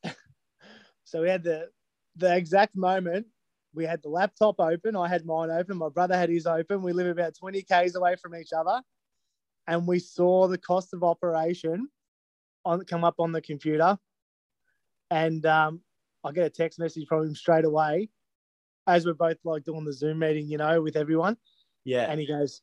so 1.05 1.23
we 1.23 1.29
had 1.29 1.43
the, 1.43 1.70
the 2.14 2.37
exact 2.37 2.76
moment 2.76 3.26
we 3.75 3.84
had 3.84 4.02
the 4.02 4.08
laptop 4.08 4.58
open. 4.58 4.96
I 4.96 5.08
had 5.08 5.25
mine 5.25 5.50
open. 5.50 5.76
My 5.76 5.88
brother 5.88 6.17
had 6.17 6.28
his 6.28 6.46
open. 6.46 6.82
We 6.82 6.93
live 6.93 7.06
about 7.06 7.37
20 7.37 7.62
Ks 7.62 7.94
away 7.94 8.17
from 8.17 8.34
each 8.34 8.52
other. 8.56 8.81
And 9.67 9.87
we 9.87 9.99
saw 9.99 10.49
the 10.49 10.58
cost 10.58 10.93
of 10.93 11.05
operation 11.05 11.88
on 12.64 12.84
come 12.84 13.05
up 13.05 13.17
on 13.19 13.32
the 13.32 13.41
computer. 13.41 13.98
And 15.10 15.44
um, 15.46 15.81
I 16.24 16.32
get 16.32 16.46
a 16.46 16.50
text 16.50 16.79
message 16.79 17.06
from 17.08 17.27
him 17.27 17.34
straight 17.34 17.65
away 17.65 18.08
as 18.86 19.06
we're 19.06 19.15
both 19.15 19.36
like 19.44 19.65
doing 19.65 19.84
the 19.84 19.93
Zoom 19.93 20.19
meeting, 20.19 20.48
you 20.48 20.58
know, 20.58 20.82
with 20.82 20.96
everyone. 20.96 21.36
Yeah. 21.84 22.10
And 22.10 22.20
he 22.20 22.27
goes, 22.27 22.62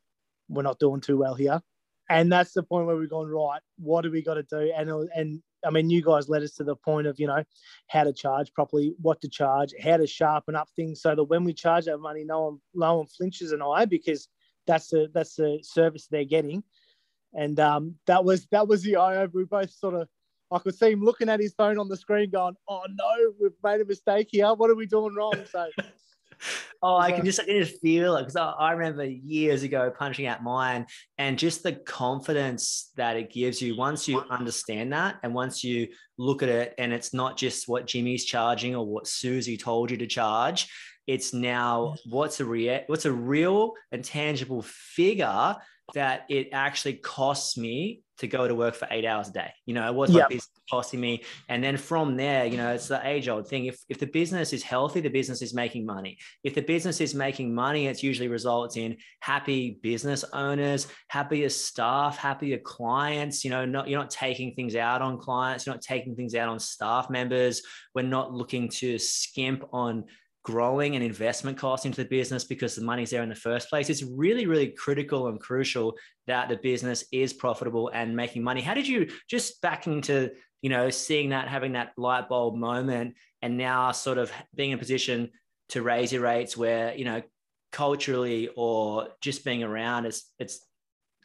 We're 0.49 0.63
not 0.63 0.79
doing 0.79 1.01
too 1.01 1.17
well 1.17 1.35
here. 1.35 1.61
And 2.09 2.31
that's 2.31 2.53
the 2.53 2.63
point 2.63 2.87
where 2.87 2.95
we're 2.95 3.07
going, 3.07 3.29
right, 3.29 3.59
what 3.77 4.01
do 4.01 4.11
we 4.11 4.21
got 4.21 4.35
to 4.35 4.43
do? 4.43 4.71
And 4.75 4.89
and 5.13 5.41
I 5.67 5.69
mean, 5.69 5.89
you 5.89 6.01
guys 6.01 6.29
led 6.29 6.43
us 6.43 6.53
to 6.53 6.63
the 6.63 6.75
point 6.75 7.07
of, 7.07 7.19
you 7.19 7.27
know, 7.27 7.43
how 7.87 8.03
to 8.03 8.13
charge 8.13 8.53
properly, 8.53 8.93
what 9.01 9.21
to 9.21 9.29
charge, 9.29 9.73
how 9.83 9.97
to 9.97 10.07
sharpen 10.07 10.55
up 10.55 10.69
things 10.75 11.01
so 11.01 11.13
that 11.13 11.23
when 11.25 11.43
we 11.43 11.53
charge 11.53 11.87
our 11.87 11.97
money, 11.97 12.23
no 12.23 12.41
one 12.41 12.59
no 12.73 12.97
one 12.97 13.07
flinches 13.07 13.51
an 13.51 13.61
eye 13.61 13.85
because 13.85 14.29
that's 14.65 14.87
the 14.87 15.09
that's 15.13 15.35
the 15.35 15.59
service 15.61 16.07
they're 16.07 16.23
getting. 16.23 16.63
And 17.33 17.59
um, 17.59 17.95
that 18.07 18.23
was 18.23 18.47
that 18.51 18.67
was 18.67 18.81
the 18.81 18.95
eye 18.95 19.17
over. 19.17 19.31
We 19.33 19.43
both 19.43 19.71
sort 19.71 19.95
of 19.95 20.07
I 20.51 20.59
could 20.59 20.75
see 20.75 20.91
him 20.91 21.03
looking 21.03 21.29
at 21.29 21.41
his 21.41 21.53
phone 21.53 21.77
on 21.77 21.89
the 21.89 21.97
screen, 21.97 22.29
going, 22.29 22.55
"Oh 22.69 22.83
no, 22.89 23.33
we've 23.39 23.51
made 23.63 23.81
a 23.81 23.85
mistake 23.85 24.29
here. 24.31 24.53
What 24.53 24.69
are 24.69 24.75
we 24.75 24.85
doing 24.85 25.13
wrong?" 25.13 25.35
So 25.51 25.67
oh, 26.81 26.97
I 26.97 27.11
can 27.11 27.25
just 27.25 27.39
I 27.39 27.45
can 27.45 27.63
just 27.63 27.81
feel 27.81 28.15
it 28.15 28.21
because 28.21 28.35
I, 28.35 28.49
I, 28.51 28.71
remember 28.71 29.05
years 29.05 29.63
ago 29.63 29.91
punching 29.97 30.27
out 30.27 30.43
mine 30.43 30.85
and 31.17 31.37
just 31.37 31.63
the 31.63 31.73
confidence 31.73 32.91
that 32.95 33.15
it 33.15 33.31
gives 33.31 33.61
you 33.61 33.75
once 33.75 34.07
you 34.07 34.23
understand 34.29 34.93
that 34.93 35.17
and 35.23 35.33
once 35.33 35.63
you 35.63 35.87
look 36.17 36.43
at 36.43 36.49
it 36.49 36.73
and 36.77 36.93
it's 36.93 37.13
not 37.13 37.37
just 37.37 37.67
what 37.67 37.87
Jimmy's 37.87 38.25
charging 38.25 38.75
or 38.75 38.85
what 38.85 39.07
Susie 39.07 39.57
told 39.57 39.91
you 39.91 39.97
to 39.97 40.07
charge. 40.07 40.69
It's 41.07 41.33
now 41.33 41.95
what's 42.05 42.39
a 42.39 42.45
real 42.45 42.81
what's 42.87 43.05
a 43.05 43.11
real 43.11 43.73
and 43.91 44.03
tangible 44.03 44.61
figure 44.61 45.55
that 45.93 46.25
it 46.29 46.49
actually 46.51 46.93
costs 46.93 47.57
me 47.57 48.01
to 48.17 48.27
go 48.27 48.47
to 48.47 48.55
work 48.55 48.73
for 48.73 48.87
eight 48.89 49.05
hours 49.05 49.29
a 49.29 49.31
day. 49.31 49.51
You 49.65 49.75
know, 49.75 49.93
what's 49.93 50.11
yep. 50.11 50.23
my 50.23 50.35
business 50.35 50.59
costing 50.69 50.99
me? 50.99 51.23
And 51.49 51.63
then 51.63 51.77
from 51.77 52.17
there, 52.17 52.45
you 52.45 52.57
know, 52.57 52.73
it's 52.73 52.87
the 52.87 53.05
age 53.07 53.27
old 53.29 53.47
thing. 53.47 53.65
If, 53.65 53.77
if 53.89 53.99
the 53.99 54.07
business 54.07 54.53
is 54.53 54.63
healthy, 54.63 55.01
the 55.01 55.09
business 55.09 55.41
is 55.41 55.53
making 55.53 55.85
money. 55.85 56.17
If 56.43 56.55
the 56.55 56.61
business 56.61 56.99
is 56.99 57.13
making 57.13 57.53
money, 57.53 57.87
it 57.87 58.01
usually 58.01 58.27
results 58.27 58.75
in 58.75 58.97
happy 59.19 59.79
business 59.83 60.25
owners, 60.33 60.87
happier 61.09 61.49
staff, 61.49 62.17
happier 62.17 62.57
clients. 62.57 63.45
You 63.45 63.51
know, 63.51 63.65
not 63.65 63.87
you're 63.87 63.99
not 63.99 64.09
taking 64.09 64.53
things 64.55 64.75
out 64.75 65.01
on 65.01 65.19
clients, 65.19 65.65
you're 65.65 65.75
not 65.75 65.83
taking 65.83 66.15
things 66.15 66.33
out 66.33 66.49
on 66.49 66.59
staff 66.59 67.09
members. 67.09 67.61
We're 67.93 68.01
not 68.01 68.33
looking 68.33 68.69
to 68.69 68.97
skimp 68.97 69.63
on 69.71 70.05
growing 70.47 70.95
and 70.95 71.03
investment 71.03 71.57
costs 71.57 71.85
into 71.85 72.01
the 72.01 72.07
business 72.07 72.45
because 72.45 72.73
the 72.73 72.81
money's 72.81 73.09
there 73.09 73.21
in 73.21 73.27
the 73.27 73.35
first 73.35 73.69
place. 73.69 73.89
It's 73.89 74.01
really, 74.01 74.45
really 74.45 74.69
critical 74.69 75.27
and 75.27 75.37
crucial 75.37 75.97
that 76.25 76.47
the 76.47 76.55
business 76.55 77.03
is 77.11 77.33
profitable 77.33 77.91
and 77.93 78.15
making 78.15 78.43
money. 78.43 78.61
How 78.61 78.73
did 78.73 78.87
you 78.87 79.09
just 79.29 79.61
back 79.61 79.87
into, 79.87 80.31
you 80.61 80.69
know, 80.69 80.89
seeing 80.89 81.31
that, 81.31 81.49
having 81.49 81.73
that 81.73 81.91
light 81.97 82.29
bulb 82.29 82.55
moment, 82.55 83.15
and 83.41 83.57
now 83.57 83.91
sort 83.91 84.17
of 84.17 84.31
being 84.55 84.71
in 84.71 84.77
a 84.77 84.79
position 84.79 85.31
to 85.69 85.81
raise 85.81 86.13
your 86.13 86.21
rates 86.21 86.55
where, 86.55 86.95
you 86.95 87.03
know, 87.03 87.21
culturally 87.73 88.49
or 88.55 89.09
just 89.19 89.43
being 89.43 89.63
around, 89.63 90.05
it's 90.05 90.31
it's 90.39 90.65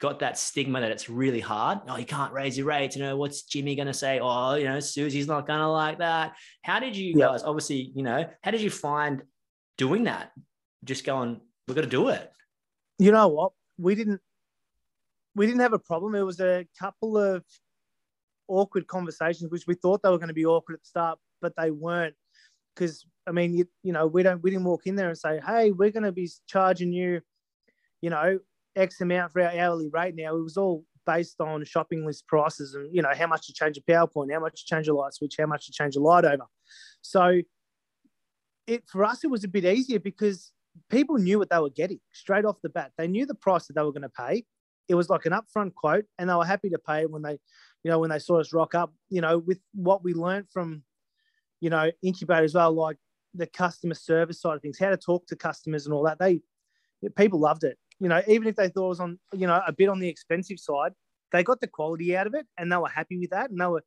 got 0.02 0.18
that 0.18 0.36
stigma 0.36 0.80
that 0.80 0.90
it's 0.90 1.08
really 1.08 1.38
hard. 1.38 1.78
Oh, 1.86 1.96
you 1.96 2.04
can't 2.04 2.32
raise 2.32 2.58
your 2.58 2.66
rates. 2.66 2.96
You 2.96 3.04
know, 3.04 3.16
what's 3.16 3.42
Jimmy 3.42 3.76
going 3.76 3.86
to 3.86 3.94
say? 3.94 4.18
Oh, 4.20 4.54
you 4.54 4.64
know, 4.64 4.80
Susie's 4.80 5.28
not 5.28 5.46
going 5.46 5.60
to 5.60 5.68
like 5.68 5.98
that. 5.98 6.34
How 6.62 6.80
did 6.80 6.96
you 6.96 7.14
guys, 7.14 7.44
obviously, 7.44 7.92
you 7.94 8.02
know, 8.02 8.28
how 8.42 8.50
did 8.50 8.62
you 8.62 8.68
find 8.68 9.22
doing 9.78 10.04
that? 10.04 10.32
Just 10.82 11.04
going, 11.04 11.40
we're 11.68 11.76
going 11.76 11.88
to 11.88 11.90
do 11.90 12.08
it. 12.08 12.28
You 12.98 13.12
know 13.12 13.28
what? 13.28 13.52
We 13.78 13.94
didn't, 13.94 14.20
we 15.36 15.46
didn't 15.46 15.60
have 15.60 15.72
a 15.72 15.78
problem. 15.78 16.16
It 16.16 16.22
was 16.22 16.40
a 16.40 16.66
couple 16.80 17.16
of 17.16 17.44
awkward 18.48 18.88
conversations, 18.88 19.52
which 19.52 19.68
we 19.68 19.74
thought 19.74 20.02
they 20.02 20.10
were 20.10 20.18
going 20.18 20.26
to 20.26 20.34
be 20.34 20.46
awkward 20.46 20.74
at 20.74 20.80
the 20.80 20.86
start, 20.86 21.20
but 21.40 21.54
they 21.56 21.70
weren't. 21.70 22.16
Because 22.74 23.06
I 23.24 23.30
mean, 23.30 23.54
you, 23.54 23.68
you 23.84 23.92
know, 23.92 24.08
we 24.08 24.24
don't, 24.24 24.42
we 24.42 24.50
didn't 24.50 24.64
walk 24.64 24.88
in 24.88 24.96
there 24.96 25.10
and 25.10 25.16
say, 25.16 25.40
"Hey, 25.46 25.70
we're 25.70 25.92
going 25.92 26.02
to 26.02 26.10
be 26.10 26.28
charging 26.48 26.92
you, 26.92 27.20
you 28.00 28.10
know, 28.10 28.40
X 28.76 29.00
amount 29.00 29.32
for 29.32 29.42
our 29.42 29.56
hourly 29.58 29.88
rate 29.88 30.14
now. 30.16 30.36
It 30.36 30.42
was 30.42 30.56
all 30.56 30.84
based 31.04 31.40
on 31.40 31.64
shopping 31.64 32.06
list 32.06 32.26
prices 32.28 32.74
and 32.74 32.88
you 32.94 33.02
know 33.02 33.10
how 33.16 33.26
much 33.26 33.46
to 33.46 33.52
change 33.52 33.76
a 33.76 33.82
PowerPoint, 33.82 34.32
how 34.32 34.40
much 34.40 34.60
to 34.60 34.66
change 34.66 34.88
a 34.88 34.94
light 34.94 35.14
switch, 35.14 35.36
how 35.38 35.46
much 35.46 35.66
to 35.66 35.72
change 35.72 35.96
a 35.96 36.00
light 36.00 36.24
over. 36.24 36.46
So 37.00 37.40
it 38.66 38.84
for 38.86 39.04
us 39.04 39.24
it 39.24 39.30
was 39.30 39.44
a 39.44 39.48
bit 39.48 39.64
easier 39.64 39.98
because 39.98 40.52
people 40.90 41.16
knew 41.16 41.38
what 41.38 41.50
they 41.50 41.58
were 41.58 41.70
getting 41.70 42.00
straight 42.12 42.44
off 42.44 42.56
the 42.62 42.68
bat. 42.68 42.92
They 42.96 43.08
knew 43.08 43.26
the 43.26 43.34
price 43.34 43.66
that 43.66 43.74
they 43.74 43.82
were 43.82 43.92
going 43.92 44.02
to 44.02 44.08
pay. 44.08 44.44
It 44.88 44.94
was 44.94 45.08
like 45.08 45.26
an 45.26 45.32
upfront 45.32 45.74
quote, 45.74 46.04
and 46.18 46.28
they 46.28 46.34
were 46.34 46.44
happy 46.44 46.70
to 46.70 46.78
pay 46.78 47.06
when 47.06 47.22
they, 47.22 47.38
you 47.82 47.90
know, 47.90 47.98
when 47.98 48.10
they 48.10 48.18
saw 48.18 48.40
us 48.40 48.52
rock 48.52 48.74
up. 48.74 48.92
You 49.10 49.20
know, 49.20 49.38
with 49.38 49.60
what 49.74 50.04
we 50.04 50.14
learned 50.14 50.46
from, 50.52 50.82
you 51.60 51.70
know, 51.70 51.90
incubator 52.02 52.44
as 52.44 52.54
well, 52.54 52.72
like 52.72 52.96
the 53.34 53.46
customer 53.46 53.94
service 53.94 54.40
side 54.40 54.56
of 54.56 54.62
things, 54.62 54.78
how 54.78 54.90
to 54.90 54.96
talk 54.96 55.26
to 55.26 55.36
customers 55.36 55.86
and 55.86 55.94
all 55.94 56.04
that. 56.04 56.18
They 56.18 56.40
people 57.16 57.40
loved 57.40 57.64
it 57.64 57.78
you 58.02 58.08
know, 58.08 58.20
even 58.26 58.48
if 58.48 58.56
they 58.56 58.68
thought 58.68 58.86
it 58.86 58.88
was 58.88 59.00
on, 59.00 59.18
you 59.32 59.46
know, 59.46 59.62
a 59.64 59.72
bit 59.72 59.88
on 59.88 60.00
the 60.00 60.08
expensive 60.08 60.58
side, 60.58 60.90
they 61.30 61.44
got 61.44 61.60
the 61.60 61.68
quality 61.68 62.16
out 62.16 62.26
of 62.26 62.34
it 62.34 62.44
and 62.58 62.70
they 62.70 62.76
were 62.76 62.88
happy 62.88 63.16
with 63.16 63.30
that. 63.30 63.48
And 63.48 63.60
they 63.60 63.66
were, 63.66 63.84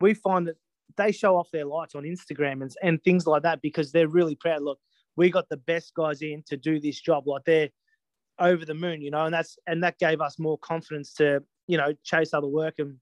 we 0.00 0.14
find 0.14 0.46
that 0.46 0.54
they 0.96 1.10
show 1.10 1.36
off 1.36 1.50
their 1.50 1.64
lights 1.64 1.96
on 1.96 2.04
Instagram 2.04 2.62
and, 2.62 2.70
and 2.80 3.02
things 3.02 3.26
like 3.26 3.42
that 3.42 3.60
because 3.60 3.90
they're 3.90 4.06
really 4.06 4.36
proud. 4.36 4.62
Look, 4.62 4.78
we 5.16 5.30
got 5.30 5.48
the 5.48 5.56
best 5.56 5.94
guys 5.94 6.22
in 6.22 6.44
to 6.46 6.56
do 6.56 6.78
this 6.78 7.00
job. 7.00 7.26
Like 7.26 7.42
they're 7.44 7.70
over 8.38 8.64
the 8.64 8.74
moon, 8.74 9.02
you 9.02 9.10
know, 9.10 9.24
and 9.24 9.34
that's, 9.34 9.58
and 9.66 9.82
that 9.82 9.98
gave 9.98 10.20
us 10.20 10.38
more 10.38 10.58
confidence 10.58 11.12
to, 11.14 11.42
you 11.66 11.76
know, 11.76 11.92
chase 12.04 12.32
other 12.32 12.46
work. 12.46 12.74
And 12.78 12.98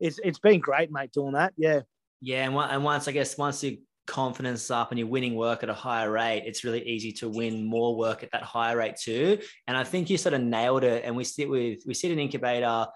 it's, 0.00 0.18
it's 0.24 0.40
been 0.40 0.58
great, 0.58 0.90
mate, 0.90 1.12
doing 1.12 1.34
that. 1.34 1.52
Yeah. 1.56 1.82
Yeah. 2.20 2.46
And, 2.46 2.56
and 2.56 2.82
once, 2.82 3.06
I 3.06 3.12
guess, 3.12 3.38
once 3.38 3.62
you 3.62 3.78
confidence 4.08 4.70
up 4.70 4.90
and 4.90 4.98
you're 4.98 5.06
winning 5.06 5.36
work 5.36 5.62
at 5.62 5.68
a 5.68 5.74
higher 5.74 6.10
rate, 6.10 6.42
it's 6.46 6.64
really 6.64 6.82
easy 6.82 7.12
to 7.12 7.28
win 7.28 7.64
more 7.64 7.94
work 7.94 8.24
at 8.24 8.32
that 8.32 8.42
higher 8.42 8.76
rate 8.76 8.96
too. 8.96 9.38
And 9.68 9.76
I 9.76 9.84
think 9.84 10.10
you 10.10 10.18
sort 10.18 10.34
of 10.34 10.40
nailed 10.40 10.82
it. 10.82 11.04
And 11.04 11.14
we 11.14 11.22
sit 11.22 11.48
with 11.48 11.82
we 11.86 11.94
sit 11.94 12.10
in 12.10 12.18
incubator, 12.18 12.86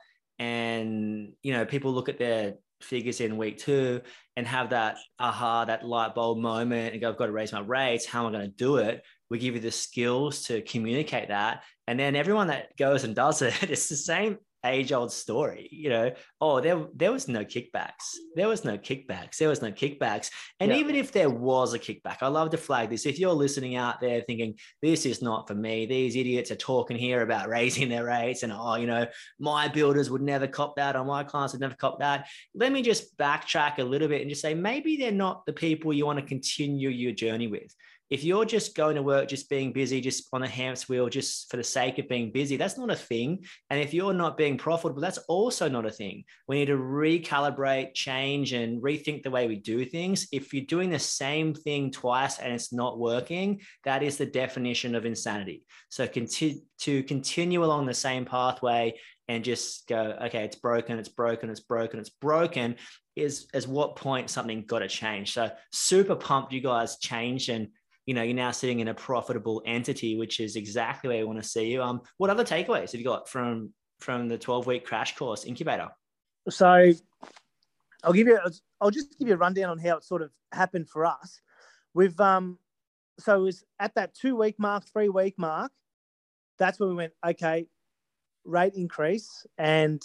and 0.40 1.32
you 1.42 1.52
know 1.52 1.64
people 1.64 1.92
look 1.92 2.08
at 2.08 2.18
their 2.18 2.54
figures 2.80 3.20
in 3.20 3.36
week 3.36 3.58
two 3.58 4.00
and 4.36 4.46
have 4.46 4.70
that 4.70 4.96
aha, 5.18 5.64
that 5.66 5.84
light 5.84 6.14
bulb 6.14 6.38
moment 6.38 6.92
and 6.92 7.00
go, 7.00 7.10
I've 7.10 7.16
got 7.16 7.26
to 7.26 7.32
raise 7.32 7.52
my 7.52 7.60
rates. 7.60 8.06
How 8.06 8.26
am 8.26 8.34
I 8.34 8.38
going 8.38 8.50
to 8.50 8.56
do 8.56 8.78
it? 8.78 9.04
We 9.30 9.38
give 9.38 9.54
you 9.54 9.60
the 9.60 9.70
skills 9.70 10.42
to 10.46 10.62
communicate 10.62 11.28
that. 11.28 11.62
And 11.86 12.00
then 12.00 12.16
everyone 12.16 12.48
that 12.48 12.76
goes 12.76 13.04
and 13.04 13.14
does 13.14 13.42
it, 13.42 13.62
it's 13.70 13.88
the 13.88 13.96
same 13.96 14.38
age 14.64 14.92
old 14.92 15.12
story 15.12 15.68
you 15.70 15.88
know? 15.88 16.12
Oh 16.40 16.60
there 16.60 16.86
there 16.94 17.12
was 17.12 17.28
no 17.28 17.44
kickbacks. 17.44 18.14
There 18.36 18.48
was 18.48 18.64
no 18.64 18.78
kickbacks. 18.78 19.38
There 19.38 19.48
was 19.48 19.62
no 19.62 19.72
kickbacks. 19.72 20.30
And 20.60 20.70
yeah. 20.70 20.78
even 20.78 20.94
if 20.94 21.12
there 21.12 21.30
was 21.30 21.74
a 21.74 21.78
kickback 21.78 22.18
i 22.22 22.28
love 22.28 22.50
to 22.50 22.56
flag 22.56 22.90
this. 22.90 23.06
If 23.06 23.18
you're 23.18 23.32
listening 23.32 23.76
out 23.76 24.00
there 24.00 24.20
thinking 24.20 24.54
this 24.80 25.06
is 25.06 25.22
not 25.22 25.48
for 25.48 25.54
me. 25.54 25.86
These 25.86 26.16
idiots 26.16 26.50
are 26.50 26.56
talking 26.56 26.96
here 26.96 27.22
about 27.22 27.48
raising 27.48 27.88
their 27.88 28.04
rates 28.04 28.42
and 28.42 28.52
oh 28.52 28.76
you 28.76 28.86
know 28.86 29.06
my 29.38 29.68
builders 29.68 30.10
would 30.10 30.22
never 30.22 30.46
cop 30.46 30.76
that 30.76 30.96
or 30.96 31.04
my 31.04 31.24
clients 31.24 31.54
would 31.54 31.60
never 31.60 31.74
cop 31.74 32.00
that. 32.00 32.28
Let 32.54 32.72
me 32.72 32.82
just 32.82 33.16
backtrack 33.16 33.78
a 33.78 33.84
little 33.84 34.08
bit 34.08 34.20
and 34.20 34.30
just 34.30 34.42
say 34.42 34.54
maybe 34.54 34.96
they're 34.96 35.12
not 35.12 35.46
the 35.46 35.52
people 35.52 35.92
you 35.92 36.06
want 36.06 36.18
to 36.18 36.24
continue 36.24 36.88
your 36.88 37.12
journey 37.12 37.48
with 37.48 37.74
if 38.12 38.22
you're 38.22 38.44
just 38.44 38.76
going 38.76 38.94
to 38.94 39.02
work, 39.02 39.26
just 39.26 39.48
being 39.48 39.72
busy, 39.72 39.98
just 39.98 40.28
on 40.34 40.42
a 40.42 40.46
hamster 40.46 40.92
wheel, 40.92 41.08
just 41.08 41.50
for 41.50 41.56
the 41.56 41.64
sake 41.64 41.98
of 41.98 42.10
being 42.10 42.30
busy, 42.30 42.58
that's 42.58 42.76
not 42.76 42.90
a 42.90 42.94
thing. 42.94 43.42
And 43.70 43.80
if 43.80 43.94
you're 43.94 44.12
not 44.12 44.36
being 44.36 44.58
profitable, 44.58 45.00
that's 45.00 45.16
also 45.28 45.66
not 45.66 45.86
a 45.86 45.90
thing. 45.90 46.24
We 46.46 46.56
need 46.56 46.66
to 46.66 46.76
recalibrate, 46.76 47.94
change, 47.94 48.52
and 48.52 48.82
rethink 48.82 49.22
the 49.22 49.30
way 49.30 49.48
we 49.48 49.56
do 49.56 49.86
things. 49.86 50.28
If 50.30 50.52
you're 50.52 50.66
doing 50.66 50.90
the 50.90 50.98
same 50.98 51.54
thing 51.54 51.90
twice 51.90 52.38
and 52.38 52.52
it's 52.52 52.70
not 52.70 52.98
working, 52.98 53.62
that 53.84 54.02
is 54.02 54.18
the 54.18 54.26
definition 54.26 54.94
of 54.94 55.06
insanity. 55.06 55.64
So 55.88 56.06
continue 56.06 56.60
to 56.80 57.02
continue 57.04 57.64
along 57.64 57.86
the 57.86 57.94
same 57.94 58.26
pathway 58.26 58.92
and 59.26 59.42
just 59.42 59.88
go, 59.88 60.18
okay, 60.24 60.44
it's 60.44 60.56
broken, 60.56 60.98
it's 60.98 61.08
broken, 61.08 61.48
it's 61.48 61.60
broken, 61.60 61.98
it's 61.98 62.10
broken. 62.10 62.76
Is 63.16 63.46
as 63.52 63.68
what 63.68 63.96
point 63.96 64.30
something 64.30 64.64
got 64.64 64.78
to 64.80 64.88
change. 64.88 65.34
So 65.34 65.50
super 65.70 66.16
pumped 66.16 66.52
you 66.52 66.60
guys 66.60 66.98
changed 66.98 67.50
and 67.50 67.68
you 68.06 68.14
know, 68.14 68.22
you're 68.22 68.34
now 68.34 68.50
sitting 68.50 68.80
in 68.80 68.88
a 68.88 68.94
profitable 68.94 69.62
entity, 69.64 70.16
which 70.16 70.40
is 70.40 70.56
exactly 70.56 71.08
where 71.08 71.18
you 71.18 71.26
want 71.26 71.42
to 71.42 71.48
see 71.48 71.70
you. 71.70 71.82
Um, 71.82 72.00
what 72.16 72.30
other 72.30 72.44
takeaways 72.44 72.92
have 72.92 73.00
you 73.00 73.04
got 73.04 73.28
from 73.28 73.72
from 74.00 74.28
the 74.28 74.36
12 74.36 74.66
week 74.66 74.84
crash 74.84 75.14
course 75.16 75.44
incubator? 75.44 75.88
So 76.48 76.92
I'll 78.02 78.12
give 78.12 78.26
you 78.26 78.38
I'll 78.80 78.90
just 78.90 79.16
give 79.18 79.28
you 79.28 79.34
a 79.34 79.38
rundown 79.38 79.70
on 79.70 79.78
how 79.78 79.96
it 79.96 80.04
sort 80.04 80.22
of 80.22 80.32
happened 80.52 80.88
for 80.88 81.06
us. 81.06 81.40
We've 81.94 82.18
um 82.20 82.58
so 83.18 83.40
it 83.40 83.42
was 83.42 83.64
at 83.78 83.94
that 83.94 84.14
two 84.14 84.36
week 84.36 84.58
mark, 84.58 84.84
three 84.92 85.08
week 85.08 85.38
mark, 85.38 85.70
that's 86.58 86.80
when 86.80 86.88
we 86.90 86.94
went, 86.96 87.12
okay, 87.24 87.66
rate 88.44 88.74
increase 88.74 89.46
and 89.58 90.02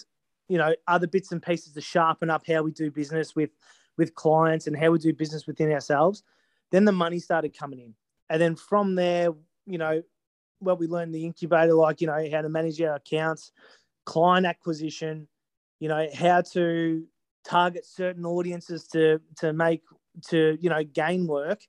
you 0.47 0.57
know, 0.57 0.73
other 0.87 1.07
bits 1.07 1.31
and 1.31 1.41
pieces 1.41 1.73
to 1.73 1.81
sharpen 1.81 2.29
up 2.29 2.43
how 2.47 2.61
we 2.61 2.71
do 2.71 2.91
business 2.91 3.35
with 3.35 3.49
with 3.97 4.13
clients 4.13 4.67
and 4.67 4.77
how 4.77 4.91
we 4.91 4.99
do 4.99 5.11
business 5.11 5.47
within 5.47 5.71
ourselves. 5.71 6.23
Then 6.71 6.85
the 6.85 6.91
money 6.91 7.19
started 7.19 7.57
coming 7.57 7.79
in. 7.79 7.95
And 8.29 8.41
then 8.41 8.55
from 8.55 8.95
there, 8.95 9.29
you 9.65 9.77
know, 9.77 10.01
what 10.59 10.79
we 10.79 10.87
learned 10.87 11.13
the 11.13 11.25
incubator, 11.25 11.73
like, 11.73 12.01
you 12.01 12.07
know, 12.07 12.27
how 12.31 12.41
to 12.41 12.49
manage 12.49 12.81
our 12.81 12.95
accounts, 12.95 13.51
client 14.05 14.45
acquisition, 14.45 15.27
you 15.79 15.87
know, 15.87 16.07
how 16.13 16.41
to 16.41 17.05
target 17.45 17.85
certain 17.85 18.25
audiences 18.25 18.87
to 18.87 19.21
to 19.37 19.53
make 19.53 19.81
to, 20.29 20.57
you 20.59 20.69
know, 20.69 20.83
gain 20.83 21.27
work. 21.27 21.61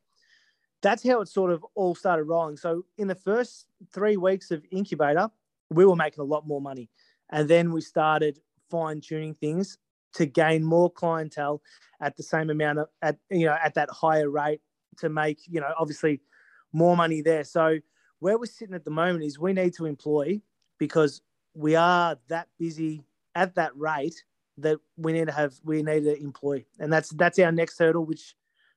That's 0.81 1.07
how 1.07 1.21
it 1.21 1.29
sort 1.29 1.51
of 1.51 1.65
all 1.75 1.95
started 1.95 2.25
rolling. 2.25 2.57
So 2.57 2.85
in 2.97 3.09
the 3.09 3.15
first 3.15 3.67
three 3.93 4.17
weeks 4.17 4.51
of 4.51 4.65
incubator, 4.71 5.29
we 5.71 5.85
were 5.85 5.97
making 5.97 6.21
a 6.21 6.27
lot 6.27 6.47
more 6.47 6.61
money. 6.61 6.89
And 7.31 7.49
then 7.49 7.73
we 7.73 7.81
started 7.81 8.39
fine 8.71 9.01
tuning 9.01 9.35
things 9.35 9.79
to 10.15 10.27
gain 10.27 10.65
more 10.65 10.91
clientele 10.91 11.63
at 12.01 12.17
the 12.17 12.23
same 12.23 12.49
amount 12.51 12.79
of 12.79 12.89
at 13.03 13.17
you 13.31 13.47
know 13.47 13.57
at 13.63 13.75
that 13.75 13.91
higher 13.91 14.31
rate 14.31 14.61
to 14.99 15.09
make, 15.09 15.39
you 15.49 15.61
know, 15.61 15.73
obviously 15.79 16.21
more 16.73 16.97
money 16.97 17.23
there. 17.23 17.45
So 17.45 17.79
where 18.19 18.39
we're 18.39 18.47
sitting 18.47 18.75
at 18.75 18.85
the 18.85 18.91
moment 18.91 19.25
is 19.25 19.39
we 19.39 19.53
need 19.53 19.75
to 19.75 19.87
employ 19.87 20.41
because 20.79 21.23
we 21.55 21.77
are 21.77 22.17
that 22.29 22.49
busy 22.59 23.05
at 23.35 23.55
that 23.55 23.77
rate 23.77 24.23
that 24.59 24.79
we 24.97 25.13
need 25.13 25.27
to 25.27 25.33
have 25.33 25.55
we 25.65 25.83
need 25.83 26.05
to 26.05 26.21
employ. 26.21 26.65
And 26.79 26.93
that's 26.93 27.11
that's 27.11 27.39
our 27.39 27.53
next 27.53 27.79
hurdle, 27.79 28.05
which 28.05 28.35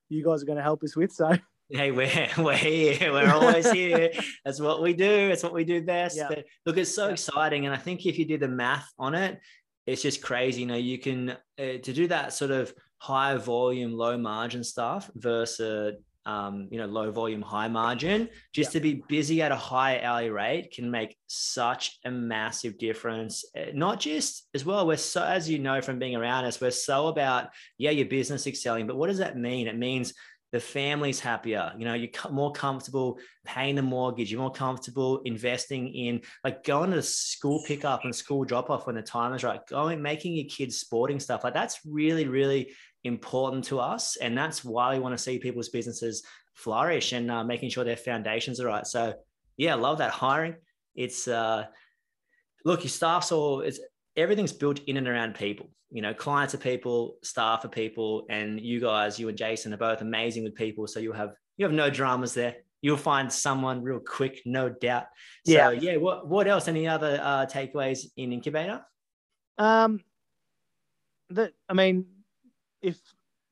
you 0.09 0.23
guys 0.23 0.43
are 0.43 0.45
going 0.45 0.57
to 0.57 0.63
help 0.63 0.83
us 0.83 0.95
with. 0.95 1.11
So 1.11 1.33
Hey, 1.71 1.91
we're 1.91 2.27
we're 2.37 2.55
here. 2.55 3.13
We're 3.13 3.31
always 3.31 3.71
here. 3.71 4.11
That's 4.43 4.59
what 4.59 4.81
we 4.81 4.93
do. 4.93 5.29
It's 5.29 5.43
what 5.43 5.53
we 5.53 5.63
do 5.63 5.81
best. 5.81 6.17
Yeah. 6.17 6.27
But 6.27 6.45
look, 6.65 6.77
it's 6.77 6.93
so 6.93 7.07
yeah. 7.07 7.13
exciting, 7.13 7.65
and 7.65 7.73
I 7.73 7.77
think 7.77 8.05
if 8.05 8.19
you 8.19 8.25
do 8.25 8.37
the 8.37 8.47
math 8.47 8.91
on 8.99 9.15
it, 9.15 9.39
it's 9.85 10.01
just 10.01 10.21
crazy. 10.21 10.61
You 10.61 10.67
know, 10.67 10.75
you 10.75 10.97
can 10.97 11.29
uh, 11.29 11.35
to 11.57 11.93
do 11.93 12.07
that 12.07 12.33
sort 12.33 12.51
of 12.51 12.73
high 12.97 13.35
volume, 13.37 13.93
low 13.93 14.17
margin 14.17 14.63
stuff 14.63 15.09
versus 15.15 15.95
um, 16.25 16.67
you 16.71 16.77
know, 16.77 16.85
low 16.85 17.11
volume, 17.11 17.41
high 17.41 17.67
margin, 17.67 18.29
just 18.53 18.73
yeah. 18.73 18.79
to 18.79 18.83
be 18.83 19.03
busy 19.07 19.41
at 19.41 19.51
a 19.51 19.55
high 19.55 20.01
hourly 20.01 20.29
rate 20.29 20.71
can 20.71 20.89
make 20.91 21.17
such 21.27 21.99
a 22.05 22.11
massive 22.11 22.77
difference. 22.77 23.43
Eh, 23.55 23.71
not 23.73 23.99
just 23.99 24.47
as 24.53 24.65
well, 24.65 24.85
we're 24.85 24.97
so, 24.97 25.23
as 25.23 25.49
you 25.49 25.59
know 25.59 25.81
from 25.81 25.99
being 25.99 26.15
around 26.15 26.45
us, 26.45 26.61
we're 26.61 26.71
so 26.71 27.07
about, 27.07 27.49
yeah, 27.77 27.91
your 27.91 28.07
business 28.07 28.47
excelling, 28.47 28.87
but 28.87 28.97
what 28.97 29.07
does 29.07 29.17
that 29.19 29.37
mean? 29.37 29.67
It 29.67 29.77
means 29.77 30.13
the 30.51 30.59
family's 30.59 31.19
happier. 31.19 31.71
You 31.77 31.85
know, 31.85 31.93
you're 31.93 32.09
more 32.29 32.51
comfortable 32.51 33.19
paying 33.45 33.75
the 33.75 33.81
mortgage. 33.81 34.31
You're 34.31 34.41
more 34.41 34.51
comfortable 34.51 35.21
investing 35.23 35.93
in 35.93 36.21
like 36.43 36.63
going 36.63 36.91
to 36.91 37.01
school 37.01 37.63
pickup 37.65 38.03
and 38.03 38.13
school 38.13 38.43
drop 38.43 38.69
off 38.69 38.85
when 38.85 38.95
the 38.95 39.01
time 39.01 39.33
is 39.33 39.43
right. 39.43 39.65
Going, 39.67 40.01
making 40.01 40.35
your 40.35 40.49
kids 40.49 40.77
sporting 40.77 41.19
stuff 41.19 41.43
like 41.43 41.53
that's 41.53 41.79
really, 41.85 42.27
really 42.27 42.73
important 43.03 43.63
to 43.65 43.79
us. 43.79 44.15
And 44.17 44.37
that's 44.37 44.63
why 44.63 44.93
we 44.93 44.99
want 44.99 45.17
to 45.17 45.23
see 45.23 45.39
people's 45.39 45.69
businesses 45.69 46.23
flourish 46.53 47.13
and 47.13 47.31
uh, 47.31 47.43
making 47.43 47.69
sure 47.69 47.83
their 47.83 47.95
foundations 47.95 48.59
are 48.59 48.67
right. 48.67 48.85
So 48.85 49.13
yeah, 49.57 49.73
I 49.73 49.77
love 49.77 49.99
that 49.99 50.11
hiring. 50.11 50.55
It's 50.95 51.27
uh, 51.27 51.65
look, 52.65 52.83
your 52.83 52.89
staff's 52.89 53.31
all 53.31 53.61
it's 53.61 53.79
everything's 54.15 54.53
built 54.53 54.79
in 54.87 54.97
and 54.97 55.07
around 55.07 55.35
people. 55.35 55.69
You 55.89 56.01
know, 56.01 56.13
clients 56.13 56.53
are 56.53 56.59
people, 56.59 57.17
staff 57.21 57.65
are 57.65 57.69
people, 57.69 58.25
and 58.29 58.59
you 58.59 58.79
guys, 58.79 59.19
you 59.19 59.27
and 59.27 59.37
Jason, 59.37 59.73
are 59.73 59.77
both 59.77 60.01
amazing 60.01 60.43
with 60.43 60.55
people. 60.55 60.87
So 60.87 60.99
you 60.99 61.11
have 61.11 61.33
you 61.57 61.65
have 61.65 61.73
no 61.73 61.89
dramas 61.89 62.33
there. 62.33 62.55
You'll 62.81 62.97
find 62.97 63.31
someone 63.31 63.83
real 63.83 63.99
quick, 63.99 64.41
no 64.45 64.69
doubt. 64.69 65.05
So 65.45 65.53
yeah, 65.53 65.71
yeah. 65.71 65.97
What 65.97 66.27
what 66.27 66.47
else? 66.47 66.67
Any 66.67 66.87
other 66.87 67.19
uh, 67.21 67.45
takeaways 67.45 68.05
in 68.17 68.31
incubator? 68.31 68.81
Um, 69.57 69.99
that 71.29 71.51
I 71.69 71.73
mean, 71.73 72.05
if 72.81 72.99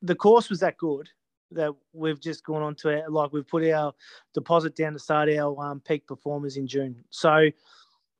the 0.01 0.15
course 0.15 0.49
was 0.49 0.59
that 0.61 0.77
good 0.77 1.07
that 1.51 1.71
we've 1.93 2.19
just 2.19 2.43
gone 2.43 2.61
on 2.61 2.75
to 2.75 2.89
it, 2.89 3.11
like 3.11 3.33
we've 3.33 3.47
put 3.47 3.67
our 3.71 3.93
deposit 4.33 4.75
down 4.75 4.93
to 4.93 4.99
start 4.99 5.29
our 5.29 5.57
um, 5.63 5.81
peak 5.81 6.05
performers 6.07 6.57
in 6.57 6.67
June. 6.67 7.03
So, 7.09 7.49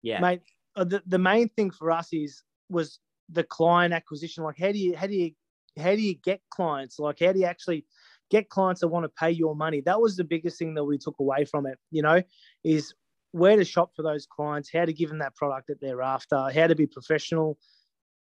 yeah, 0.02 0.20
mate, 0.20 0.42
uh, 0.76 0.84
the, 0.84 1.04
the 1.06 1.20
main 1.20 1.50
thing 1.50 1.72
for 1.72 1.92
us 1.92 2.10
is 2.12 2.44
was 2.70 3.00
the 3.30 3.44
client 3.44 3.94
acquisition. 3.94 4.44
Like, 4.44 4.58
how 4.60 4.72
do 4.72 4.78
you 4.78 4.96
how 4.96 5.08
do 5.08 5.14
you 5.14 5.32
how 5.78 5.92
do 5.92 6.02
you 6.02 6.16
get 6.16 6.42
clients? 6.50 7.00
Like, 7.00 7.20
how 7.20 7.32
do 7.32 7.40
you 7.40 7.46
actually 7.46 7.86
get 8.32 8.50
clients 8.50 8.82
that 8.82 8.88
want 8.88 9.06
to 9.06 9.10
pay 9.10 9.32
your 9.32 9.56
money? 9.56 9.82
That 9.82 10.02
was 10.02 10.16
the 10.16 10.24
biggest 10.24 10.58
thing 10.58 10.74
that 10.76 10.84
we 10.84 10.98
took 10.98 11.20
away 11.20 11.46
from 11.46 11.66
it. 11.66 11.78
You 11.92 12.02
know, 12.02 12.22
is 12.64 12.94
where 13.32 13.56
to 13.56 13.64
shop 13.64 13.92
for 13.96 14.02
those 14.02 14.26
clients, 14.26 14.72
how 14.74 14.86
to 14.86 14.94
give 14.94 15.10
them 15.10 15.20
that 15.20 15.36
product 15.36 15.68
that 15.68 15.80
they're 15.80 16.02
after, 16.02 16.50
how 16.50 16.68
to 16.68 16.76
be 16.76 16.88
professional. 16.88 17.58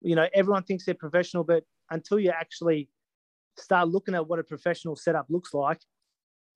You 0.02 0.16
know, 0.16 0.28
everyone 0.34 0.64
thinks 0.64 0.84
they're 0.84 0.94
professional, 0.94 1.44
but 1.44 1.64
until 1.90 2.18
you 2.18 2.30
actually 2.30 2.88
start 3.58 3.88
looking 3.88 4.14
at 4.14 4.26
what 4.26 4.38
a 4.38 4.44
professional 4.44 4.96
setup 4.96 5.26
looks 5.28 5.54
like, 5.54 5.80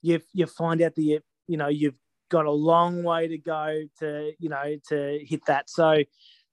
you 0.02 0.20
you 0.32 0.46
find 0.46 0.82
out 0.82 0.94
that 0.94 1.02
you 1.02 1.20
you 1.46 1.56
know 1.56 1.68
you've 1.68 1.98
got 2.30 2.46
a 2.46 2.50
long 2.50 3.02
way 3.02 3.26
to 3.28 3.38
go 3.38 3.82
to 3.98 4.32
you 4.38 4.48
know 4.48 4.76
to 4.88 5.18
hit 5.22 5.44
that. 5.46 5.68
So 5.68 6.02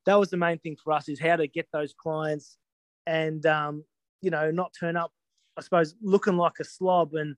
that 0.05 0.15
was 0.15 0.29
the 0.29 0.37
main 0.37 0.59
thing 0.59 0.77
for 0.81 0.93
us 0.93 1.09
is 1.09 1.19
how 1.19 1.35
to 1.35 1.47
get 1.47 1.67
those 1.71 1.93
clients 1.93 2.57
and 3.05 3.45
um, 3.45 3.83
you 4.21 4.31
know 4.31 4.51
not 4.51 4.73
turn 4.79 4.95
up 4.95 5.11
I 5.57 5.61
suppose 5.61 5.95
looking 6.01 6.37
like 6.37 6.59
a 6.59 6.63
slob 6.63 7.13
and 7.15 7.35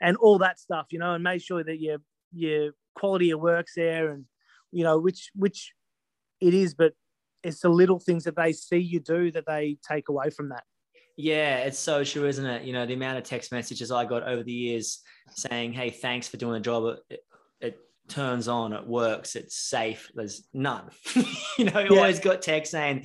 and 0.00 0.16
all 0.18 0.38
that 0.38 0.58
stuff, 0.58 0.86
you 0.90 0.98
know, 0.98 1.14
and 1.14 1.24
make 1.24 1.42
sure 1.42 1.64
that 1.64 1.80
your 1.80 1.98
your 2.32 2.72
quality 2.94 3.30
of 3.30 3.40
work's 3.40 3.74
there 3.74 4.10
and 4.10 4.26
you 4.70 4.84
know 4.84 4.98
which 4.98 5.30
which 5.34 5.72
it 6.40 6.54
is, 6.54 6.74
but 6.74 6.92
it's 7.42 7.60
the 7.60 7.68
little 7.68 7.98
things 7.98 8.24
that 8.24 8.36
they 8.36 8.52
see 8.52 8.78
you 8.78 9.00
do 9.00 9.30
that 9.32 9.46
they 9.46 9.78
take 9.88 10.08
away 10.08 10.30
from 10.30 10.50
that. 10.50 10.64
Yeah, 11.16 11.58
it's 11.58 11.78
so 11.78 12.04
true, 12.04 12.26
isn't 12.26 12.44
it? 12.44 12.64
You 12.64 12.72
know, 12.72 12.86
the 12.86 12.94
amount 12.94 13.18
of 13.18 13.24
text 13.24 13.52
messages 13.52 13.90
I 13.90 14.04
got 14.04 14.22
over 14.22 14.42
the 14.42 14.52
years 14.52 15.00
saying, 15.34 15.72
"Hey, 15.72 15.90
thanks 15.90 16.28
for 16.28 16.36
doing 16.36 16.54
the 16.54 16.60
job." 16.60 16.96
It, 17.10 17.20
it 17.60 17.78
turns 18.08 18.48
on, 18.48 18.72
it 18.72 18.86
works, 18.86 19.36
it's 19.36 19.56
safe. 19.56 20.10
There's 20.14 20.46
none. 20.52 20.90
you 21.58 21.66
know, 21.66 21.80
you 21.80 21.94
yeah. 21.94 21.98
always 21.98 22.20
got 22.20 22.42
text 22.42 22.72
saying, 22.72 23.04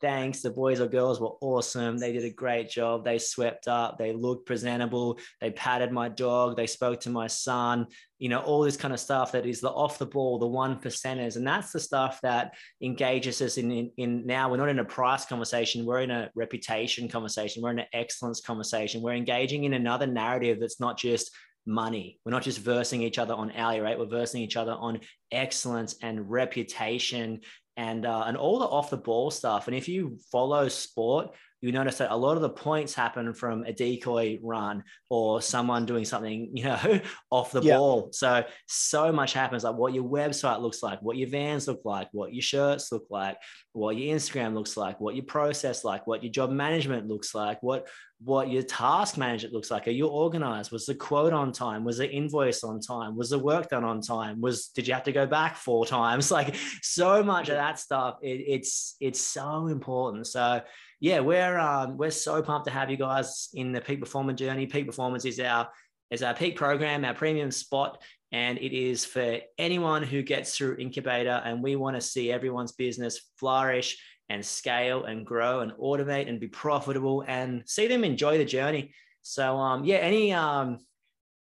thanks. 0.00 0.40
The 0.40 0.50
boys 0.50 0.80
or 0.80 0.86
girls 0.86 1.20
were 1.20 1.34
awesome. 1.40 1.98
They 1.98 2.12
did 2.12 2.24
a 2.24 2.30
great 2.30 2.68
job. 2.70 3.04
They 3.04 3.18
swept 3.18 3.68
up. 3.68 3.98
They 3.98 4.12
looked 4.12 4.46
presentable. 4.46 5.18
They 5.40 5.50
patted 5.50 5.92
my 5.92 6.08
dog. 6.08 6.56
They 6.56 6.66
spoke 6.66 7.00
to 7.00 7.10
my 7.10 7.26
son. 7.26 7.86
You 8.18 8.28
know, 8.28 8.40
all 8.40 8.62
this 8.62 8.76
kind 8.76 8.94
of 8.94 9.00
stuff 9.00 9.32
that 9.32 9.46
is 9.46 9.60
the 9.60 9.70
off 9.70 9.98
the 9.98 10.06
ball, 10.06 10.38
the 10.38 10.46
one 10.46 10.80
percenters. 10.80 11.36
And 11.36 11.46
that's 11.46 11.72
the 11.72 11.80
stuff 11.80 12.20
that 12.22 12.54
engages 12.82 13.40
us 13.42 13.58
in, 13.58 13.70
in, 13.70 13.90
in 13.96 14.26
now. 14.26 14.50
We're 14.50 14.56
not 14.56 14.68
in 14.68 14.78
a 14.78 14.84
price 14.84 15.24
conversation. 15.26 15.84
We're 15.84 16.00
in 16.00 16.10
a 16.10 16.30
reputation 16.34 17.08
conversation. 17.08 17.62
We're 17.62 17.72
in 17.72 17.80
an 17.80 17.86
excellence 17.92 18.40
conversation. 18.40 19.02
We're 19.02 19.14
engaging 19.14 19.64
in 19.64 19.74
another 19.74 20.06
narrative 20.06 20.60
that's 20.60 20.80
not 20.80 20.98
just 20.98 21.30
money. 21.66 22.20
We're 22.24 22.32
not 22.32 22.42
just 22.42 22.60
versing 22.60 23.02
each 23.02 23.18
other 23.18 23.34
on 23.34 23.50
alley, 23.50 23.80
right? 23.80 23.98
We're 23.98 24.06
versing 24.06 24.40
each 24.40 24.56
other 24.56 24.72
on 24.72 25.00
excellence 25.32 25.96
and 26.00 26.30
reputation 26.30 27.40
and 27.76 28.06
uh, 28.06 28.24
and 28.26 28.36
all 28.36 28.58
the 28.58 28.64
off 28.64 28.90
the 28.90 28.96
ball 28.96 29.30
stuff. 29.30 29.66
And 29.66 29.76
if 29.76 29.88
you 29.88 30.18
follow 30.30 30.68
sport, 30.68 31.34
you 31.62 31.72
notice 31.72 31.98
that 31.98 32.12
a 32.12 32.16
lot 32.16 32.36
of 32.36 32.42
the 32.42 32.50
points 32.50 32.94
happen 32.94 33.32
from 33.32 33.64
a 33.64 33.72
decoy 33.72 34.38
run 34.42 34.84
or 35.08 35.40
someone 35.40 35.86
doing 35.86 36.04
something, 36.04 36.50
you 36.54 36.64
know, 36.64 37.00
off 37.30 37.50
the 37.50 37.62
yeah. 37.62 37.76
ball. 37.76 38.10
So, 38.12 38.44
so 38.66 39.10
much 39.10 39.32
happens 39.32 39.64
like 39.64 39.74
what 39.74 39.94
your 39.94 40.04
website 40.04 40.60
looks 40.60 40.82
like, 40.82 41.00
what 41.00 41.16
your 41.16 41.28
vans 41.28 41.66
look 41.66 41.80
like, 41.84 42.08
what 42.12 42.32
your 42.34 42.42
shirts 42.42 42.92
look 42.92 43.06
like, 43.10 43.38
what 43.72 43.96
your 43.96 44.14
Instagram 44.14 44.54
looks 44.54 44.76
like, 44.76 45.00
what 45.00 45.16
your 45.16 45.24
process 45.24 45.82
like, 45.82 46.06
what 46.06 46.22
your 46.22 46.32
job 46.32 46.50
management 46.50 47.08
looks 47.08 47.34
like, 47.34 47.62
what 47.62 47.88
what 48.22 48.50
your 48.50 48.62
task 48.62 49.18
management 49.18 49.52
looks 49.52 49.70
like. 49.70 49.86
Are 49.86 49.92
you 49.92 50.06
organized? 50.06 50.72
Was 50.72 50.86
the 50.86 50.94
quote 50.94 51.34
on 51.34 51.52
time? 51.52 51.84
Was 51.84 51.98
the 51.98 52.10
invoice 52.10 52.64
on 52.64 52.80
time? 52.80 53.14
Was 53.14 53.30
the 53.30 53.38
work 53.38 53.68
done 53.68 53.84
on 53.84 54.00
time? 54.00 54.40
Was 54.40 54.68
did 54.68 54.88
you 54.88 54.94
have 54.94 55.02
to 55.04 55.12
go 55.12 55.26
back 55.26 55.56
four 55.56 55.86
times? 55.86 56.30
Like 56.36 56.54
so 56.82 57.22
much 57.22 57.48
of 57.48 57.54
that 57.54 57.78
stuff. 57.78 58.16
It, 58.20 58.42
it's 58.46 58.96
it's 59.00 59.20
so 59.20 59.68
important. 59.68 60.26
So 60.26 60.60
yeah, 61.00 61.20
we're 61.20 61.58
um, 61.58 61.96
we're 61.96 62.10
so 62.10 62.42
pumped 62.42 62.66
to 62.66 62.72
have 62.72 62.90
you 62.90 62.98
guys 62.98 63.48
in 63.54 63.72
the 63.72 63.80
peak 63.80 64.00
performance 64.00 64.38
journey. 64.38 64.66
Peak 64.66 64.86
performance 64.86 65.24
is 65.24 65.40
our 65.40 65.68
is 66.10 66.22
our 66.22 66.34
peak 66.34 66.56
program, 66.56 67.04
our 67.04 67.14
premium 67.14 67.50
spot, 67.50 68.02
and 68.32 68.58
it 68.58 68.72
is 68.76 69.04
for 69.04 69.38
anyone 69.56 70.02
who 70.02 70.22
gets 70.22 70.56
through 70.56 70.76
incubator. 70.78 71.42
And 71.44 71.62
we 71.62 71.76
want 71.76 71.96
to 71.96 72.02
see 72.02 72.30
everyone's 72.30 72.72
business 72.72 73.20
flourish 73.38 73.98
and 74.28 74.44
scale 74.44 75.04
and 75.04 75.24
grow 75.24 75.60
and 75.60 75.72
automate 75.72 76.28
and 76.28 76.40
be 76.40 76.48
profitable 76.48 77.24
and 77.26 77.62
see 77.66 77.86
them 77.86 78.04
enjoy 78.04 78.38
the 78.38 78.44
journey. 78.44 78.92
So 79.22 79.56
um, 79.56 79.84
yeah, 79.84 79.96
any 79.96 80.32
um, 80.32 80.78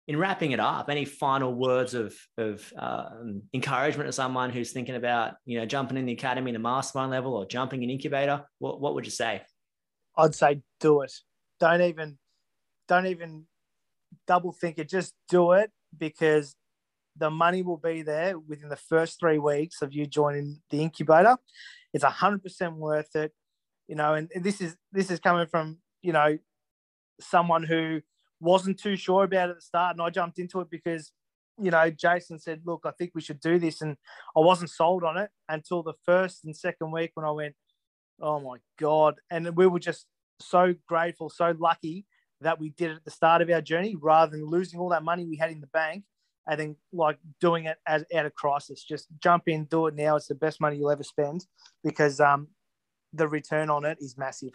in 0.08 0.16
wrapping 0.16 0.52
it 0.52 0.60
up, 0.60 0.88
any 0.88 1.04
final 1.04 1.54
words 1.54 1.94
of 1.94 2.14
of 2.36 2.72
um, 2.76 3.42
encouragement 3.54 4.08
to 4.08 4.12
someone 4.12 4.50
who's 4.50 4.72
thinking 4.72 4.96
about 4.96 5.34
you 5.44 5.58
know 5.58 5.66
jumping 5.66 5.96
in 5.96 6.06
the 6.06 6.12
academy 6.12 6.50
in 6.50 6.54
the 6.54 6.60
mastermind 6.60 7.10
level 7.10 7.34
or 7.34 7.46
jumping 7.46 7.82
in 7.82 7.90
incubator? 7.90 8.44
What 8.58 8.80
what 8.80 8.94
would 8.94 9.04
you 9.04 9.10
say? 9.10 9.42
I'd 10.16 10.34
say 10.34 10.60
do 10.80 11.02
it. 11.02 11.12
Don't 11.60 11.82
even 11.82 12.18
don't 12.88 13.06
even 13.06 13.46
double 14.26 14.52
think 14.52 14.78
it. 14.78 14.88
Just 14.88 15.14
do 15.28 15.52
it 15.52 15.70
because 15.96 16.54
the 17.16 17.30
money 17.30 17.62
will 17.62 17.76
be 17.76 18.02
there 18.02 18.38
within 18.38 18.68
the 18.68 18.76
first 18.76 19.20
three 19.20 19.38
weeks 19.38 19.82
of 19.82 19.92
you 19.92 20.06
joining 20.06 20.60
the 20.70 20.82
incubator. 20.82 21.36
It's 21.92 22.04
hundred 22.04 22.42
percent 22.42 22.76
worth 22.76 23.14
it. 23.14 23.32
You 23.88 23.96
know, 23.96 24.14
and 24.14 24.30
this 24.34 24.60
is 24.60 24.76
this 24.92 25.10
is 25.10 25.20
coming 25.20 25.46
from 25.46 25.78
you 26.02 26.12
know 26.12 26.38
someone 27.20 27.64
who 27.64 28.00
wasn't 28.40 28.78
too 28.78 28.96
sure 28.96 29.24
about 29.24 29.48
it 29.48 29.52
at 29.52 29.56
the 29.56 29.62
start, 29.62 29.96
and 29.96 30.02
I 30.02 30.10
jumped 30.10 30.38
into 30.38 30.60
it 30.60 30.70
because 30.70 31.12
you 31.58 31.70
know 31.70 31.90
Jason 31.90 32.38
said, 32.38 32.62
"Look, 32.64 32.82
I 32.84 32.92
think 32.92 33.12
we 33.14 33.20
should 33.20 33.40
do 33.40 33.58
this," 33.58 33.80
and 33.82 33.96
I 34.36 34.40
wasn't 34.40 34.70
sold 34.70 35.04
on 35.04 35.16
it 35.16 35.30
until 35.48 35.82
the 35.82 35.94
first 36.04 36.44
and 36.44 36.56
second 36.56 36.92
week 36.92 37.12
when 37.14 37.26
I 37.26 37.30
went, 37.30 37.54
"Oh 38.20 38.40
my 38.40 38.58
god!" 38.78 39.16
And 39.30 39.56
we 39.56 39.66
were 39.66 39.80
just 39.80 40.06
so 40.40 40.74
grateful, 40.88 41.30
so 41.30 41.54
lucky 41.58 42.06
that 42.40 42.58
we 42.58 42.70
did 42.70 42.90
it 42.90 42.96
at 42.96 43.04
the 43.04 43.10
start 43.10 43.42
of 43.42 43.50
our 43.50 43.62
journey, 43.62 43.94
rather 43.94 44.32
than 44.32 44.46
losing 44.46 44.80
all 44.80 44.88
that 44.88 45.04
money 45.04 45.24
we 45.24 45.36
had 45.36 45.50
in 45.50 45.60
the 45.60 45.68
bank 45.68 46.04
and 46.48 46.58
think 46.58 46.76
like 46.92 47.18
doing 47.40 47.66
it 47.66 47.78
as 47.86 48.04
out 48.14 48.26
of 48.26 48.34
crisis. 48.34 48.84
Just 48.84 49.06
jump 49.22 49.44
in, 49.46 49.64
do 49.64 49.86
it 49.86 49.94
now. 49.94 50.16
It's 50.16 50.26
the 50.26 50.34
best 50.34 50.60
money 50.60 50.76
you'll 50.76 50.90
ever 50.90 51.02
spend 51.02 51.46
because 51.84 52.20
um, 52.20 52.48
the 53.12 53.28
return 53.28 53.70
on 53.70 53.84
it 53.84 53.98
is 54.00 54.16
massive. 54.18 54.52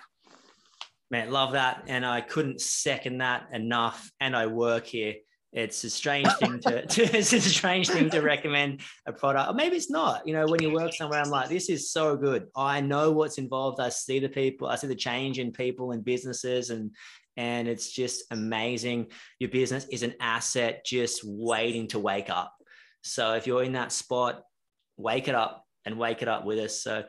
Man, 1.10 1.32
love 1.32 1.54
that. 1.54 1.84
And 1.88 2.06
I 2.06 2.22
couldn't 2.22 2.60
second 2.60 3.20
that 3.20 3.48
enough. 3.54 4.12
And 4.20 4.36
I 4.36 4.48
work 4.48 4.86
here. 4.86 5.16
It's 5.58 5.84
a 5.84 5.90
strange 5.90 6.32
thing 6.34 6.60
to, 6.60 6.86
to, 6.86 7.18
it's 7.18 7.34
a 7.34 7.42
strange 7.42 7.90
thing 7.90 8.12
to 8.12 8.22
recommend 8.22 8.82
a 9.08 9.12
product. 9.12 9.50
Or 9.50 9.54
maybe 9.54 9.76
it's 9.76 9.90
not. 9.90 10.28
You 10.28 10.34
know, 10.34 10.46
when 10.46 10.62
you 10.62 10.72
work 10.72 10.94
somewhere, 10.94 11.20
I'm 11.20 11.32
like, 11.32 11.50
this 11.50 11.68
is 11.68 11.90
so 11.90 12.16
good. 12.16 12.48
I 12.56 12.80
know 12.80 13.12
what's 13.12 13.40
involved. 13.40 13.80
I 13.80 13.90
see 13.90 14.20
the 14.20 14.30
people, 14.30 14.68
I 14.68 14.76
see 14.76 14.86
the 14.86 14.96
change 14.96 15.40
in 15.40 15.52
people 15.52 15.92
and 15.92 16.06
businesses 16.06 16.70
and 16.70 16.92
and 17.38 17.68
it's 17.68 17.92
just 17.92 18.24
amazing. 18.32 19.08
Your 19.40 19.50
business 19.50 19.86
is 19.92 20.02
an 20.04 20.16
asset 20.20 20.84
just 20.86 21.22
waiting 21.24 21.88
to 21.90 22.00
wake 22.00 22.30
up. 22.32 22.54
So 23.04 23.34
if 23.34 23.46
you're 23.46 23.64
in 23.64 23.74
that 23.74 23.92
spot, 23.92 24.44
wake 24.96 25.28
it 25.28 25.36
up 25.36 25.64
and 25.86 26.00
wake 26.00 26.24
it 26.24 26.28
up 26.28 26.46
with 26.46 26.60
us. 26.60 26.82
So 26.82 27.04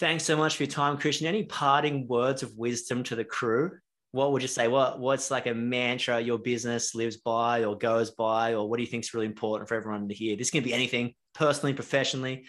Thanks 0.00 0.24
so 0.24 0.36
much 0.36 0.56
for 0.56 0.64
your 0.64 0.70
time, 0.72 0.98
Christian. 0.98 1.28
Any 1.28 1.44
parting 1.44 2.08
words 2.08 2.42
of 2.42 2.56
wisdom 2.56 3.04
to 3.04 3.14
the 3.14 3.24
crew? 3.24 3.70
What 4.14 4.30
would 4.30 4.42
you 4.42 4.48
say? 4.48 4.68
What 4.68 5.00
what's 5.00 5.32
like 5.32 5.46
a 5.46 5.54
mantra 5.54 6.20
your 6.20 6.38
business 6.38 6.94
lives 6.94 7.16
by 7.16 7.64
or 7.64 7.76
goes 7.76 8.12
by, 8.12 8.54
or 8.54 8.68
what 8.68 8.76
do 8.76 8.84
you 8.84 8.88
think 8.88 9.02
is 9.02 9.12
really 9.12 9.26
important 9.26 9.68
for 9.68 9.74
everyone 9.74 10.06
to 10.06 10.14
hear? 10.14 10.36
This 10.36 10.52
can 10.52 10.62
be 10.62 10.72
anything, 10.72 11.14
personally, 11.34 11.74
professionally, 11.74 12.44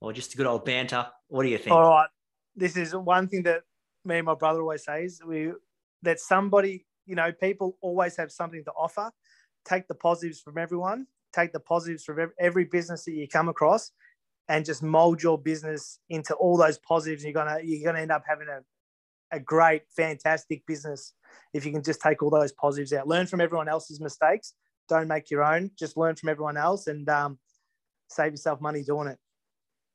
or 0.00 0.14
just 0.14 0.32
a 0.32 0.38
good 0.38 0.46
old 0.46 0.64
banter. 0.64 1.06
What 1.28 1.42
do 1.42 1.50
you 1.50 1.58
think? 1.58 1.76
All 1.76 1.82
right. 1.82 2.08
This 2.56 2.74
is 2.74 2.96
one 2.96 3.28
thing 3.28 3.42
that 3.42 3.64
me 4.02 4.16
and 4.16 4.24
my 4.24 4.34
brother 4.34 4.62
always 4.62 4.84
says. 4.84 5.20
We 5.22 5.52
that 6.04 6.20
somebody, 6.20 6.86
you 7.04 7.16
know, 7.16 7.30
people 7.32 7.76
always 7.82 8.16
have 8.16 8.32
something 8.32 8.64
to 8.64 8.72
offer. 8.72 9.10
Take 9.66 9.88
the 9.88 9.94
positives 9.94 10.40
from 10.40 10.56
everyone. 10.56 11.06
Take 11.34 11.52
the 11.52 11.60
positives 11.60 12.02
from 12.02 12.32
every 12.40 12.64
business 12.64 13.04
that 13.04 13.12
you 13.12 13.28
come 13.28 13.50
across, 13.50 13.90
and 14.48 14.64
just 14.64 14.82
mold 14.82 15.22
your 15.22 15.36
business 15.36 15.98
into 16.08 16.32
all 16.36 16.56
those 16.56 16.78
positives. 16.78 17.24
You're 17.24 17.34
gonna 17.34 17.58
you're 17.62 17.84
gonna 17.84 18.00
end 18.00 18.10
up 18.10 18.24
having 18.26 18.48
a, 18.48 18.60
a 19.32 19.40
great, 19.40 19.82
fantastic 19.96 20.64
business 20.66 21.14
if 21.54 21.64
you 21.66 21.72
can 21.72 21.82
just 21.82 22.00
take 22.00 22.22
all 22.22 22.30
those 22.30 22.52
positives 22.52 22.92
out. 22.92 23.06
Learn 23.08 23.26
from 23.26 23.40
everyone 23.40 23.68
else's 23.68 24.00
mistakes. 24.00 24.54
don't 24.88 25.08
make 25.08 25.30
your 25.30 25.42
own. 25.44 25.70
Just 25.78 25.96
learn 25.96 26.16
from 26.16 26.28
everyone 26.28 26.56
else 26.56 26.86
and 26.88 27.08
um, 27.08 27.38
save 28.08 28.32
yourself 28.32 28.60
money 28.60 28.82
doing 28.82 29.08
it. 29.08 29.18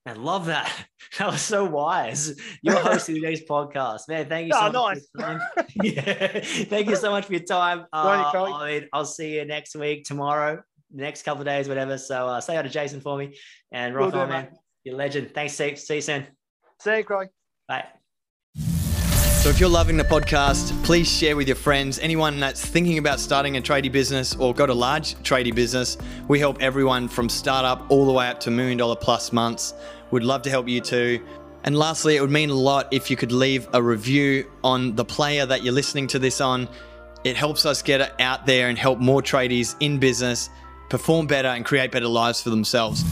I 0.07 0.13
love 0.13 0.45
that. 0.47 0.71
That 1.19 1.31
was 1.31 1.41
so 1.41 1.63
wise. 1.63 2.37
You're 2.61 2.77
hosting 2.79 3.15
today's 3.15 3.43
podcast, 3.49 4.09
man. 4.09 4.27
Thank 4.27 4.47
you 4.47 4.53
so 4.53 4.59
Oh, 4.67 4.71
much. 4.71 4.97
nice. 4.97 5.07
for 5.13 5.21
your 5.21 5.39
time. 5.39 5.41
yeah, 5.83 6.39
thank 6.65 6.89
you 6.89 6.95
so 6.97 7.09
much 7.11 7.25
for 7.25 7.33
your 7.33 7.43
time. 7.43 7.85
Uh. 7.93 8.31
I 8.33 8.71
mean, 8.71 8.89
I'll 8.91 9.05
see 9.05 9.35
you 9.35 9.45
next 9.45 9.75
week, 9.75 10.03
tomorrow, 10.03 10.61
the 10.93 11.01
next 11.01 11.23
couple 11.23 11.41
of 11.41 11.45
days, 11.45 11.69
whatever. 11.69 11.97
So 11.97 12.27
uh, 12.27 12.41
say 12.41 12.55
hi 12.55 12.63
to 12.63 12.69
Jason 12.69 12.99
for 12.99 13.17
me 13.17 13.37
and 13.71 13.95
rock 13.95 14.11
do, 14.11 14.19
on, 14.19 14.29
man. 14.29 14.43
mate. 14.51 14.59
You're 14.83 14.95
a 14.95 14.97
legend. 14.97 15.31
Thanks, 15.33 15.53
Steve. 15.53 15.79
See 15.79 15.95
you 15.95 16.01
soon. 16.01 16.27
See 16.81 16.97
you, 16.97 17.03
Craig. 17.05 17.29
Bye. 17.67 17.85
So 19.45 19.51
if 19.51 19.59
you're 19.59 19.69
loving 19.69 19.95
the 19.95 20.03
podcast, 20.03 20.73
please 20.83 21.07
share 21.07 21.35
with 21.35 21.47
your 21.47 21.55
friends. 21.55 21.99
Anyone 21.99 22.39
that's 22.39 22.65
thinking 22.65 22.97
about 22.97 23.19
starting 23.19 23.57
a 23.57 23.61
tradie 23.61 23.91
business 23.91 24.35
or 24.37 24.55
got 24.55 24.71
a 24.71 24.73
large 24.73 25.13
tradie 25.17 25.53
business, 25.53 25.99
we 26.27 26.39
help 26.39 26.59
everyone 26.63 27.07
from 27.07 27.29
startup 27.29 27.85
all 27.91 28.07
the 28.07 28.11
way 28.11 28.27
up 28.27 28.39
to 28.39 28.49
million 28.49 28.75
dollar 28.75 28.95
plus 28.95 29.31
months. 29.31 29.75
We'd 30.09 30.23
love 30.23 30.41
to 30.41 30.49
help 30.49 30.67
you 30.67 30.81
too. 30.81 31.23
And 31.63 31.77
lastly, 31.77 32.15
it 32.15 32.21
would 32.21 32.31
mean 32.31 32.49
a 32.49 32.55
lot 32.55 32.91
if 32.91 33.11
you 33.11 33.15
could 33.15 33.31
leave 33.31 33.67
a 33.73 33.83
review 33.83 34.51
on 34.63 34.95
the 34.95 35.05
player 35.05 35.45
that 35.45 35.61
you're 35.61 35.73
listening 35.73 36.07
to 36.07 36.17
this 36.17 36.41
on. 36.41 36.67
It 37.23 37.35
helps 37.35 37.67
us 37.67 37.83
get 37.83 38.01
it 38.01 38.13
out 38.19 38.47
there 38.47 38.69
and 38.69 38.79
help 38.79 38.97
more 38.97 39.21
tradies 39.21 39.75
in 39.79 39.99
business 39.99 40.49
perform 40.89 41.27
better 41.27 41.49
and 41.49 41.63
create 41.63 41.91
better 41.91 42.07
lives 42.07 42.41
for 42.41 42.49
themselves. 42.49 43.03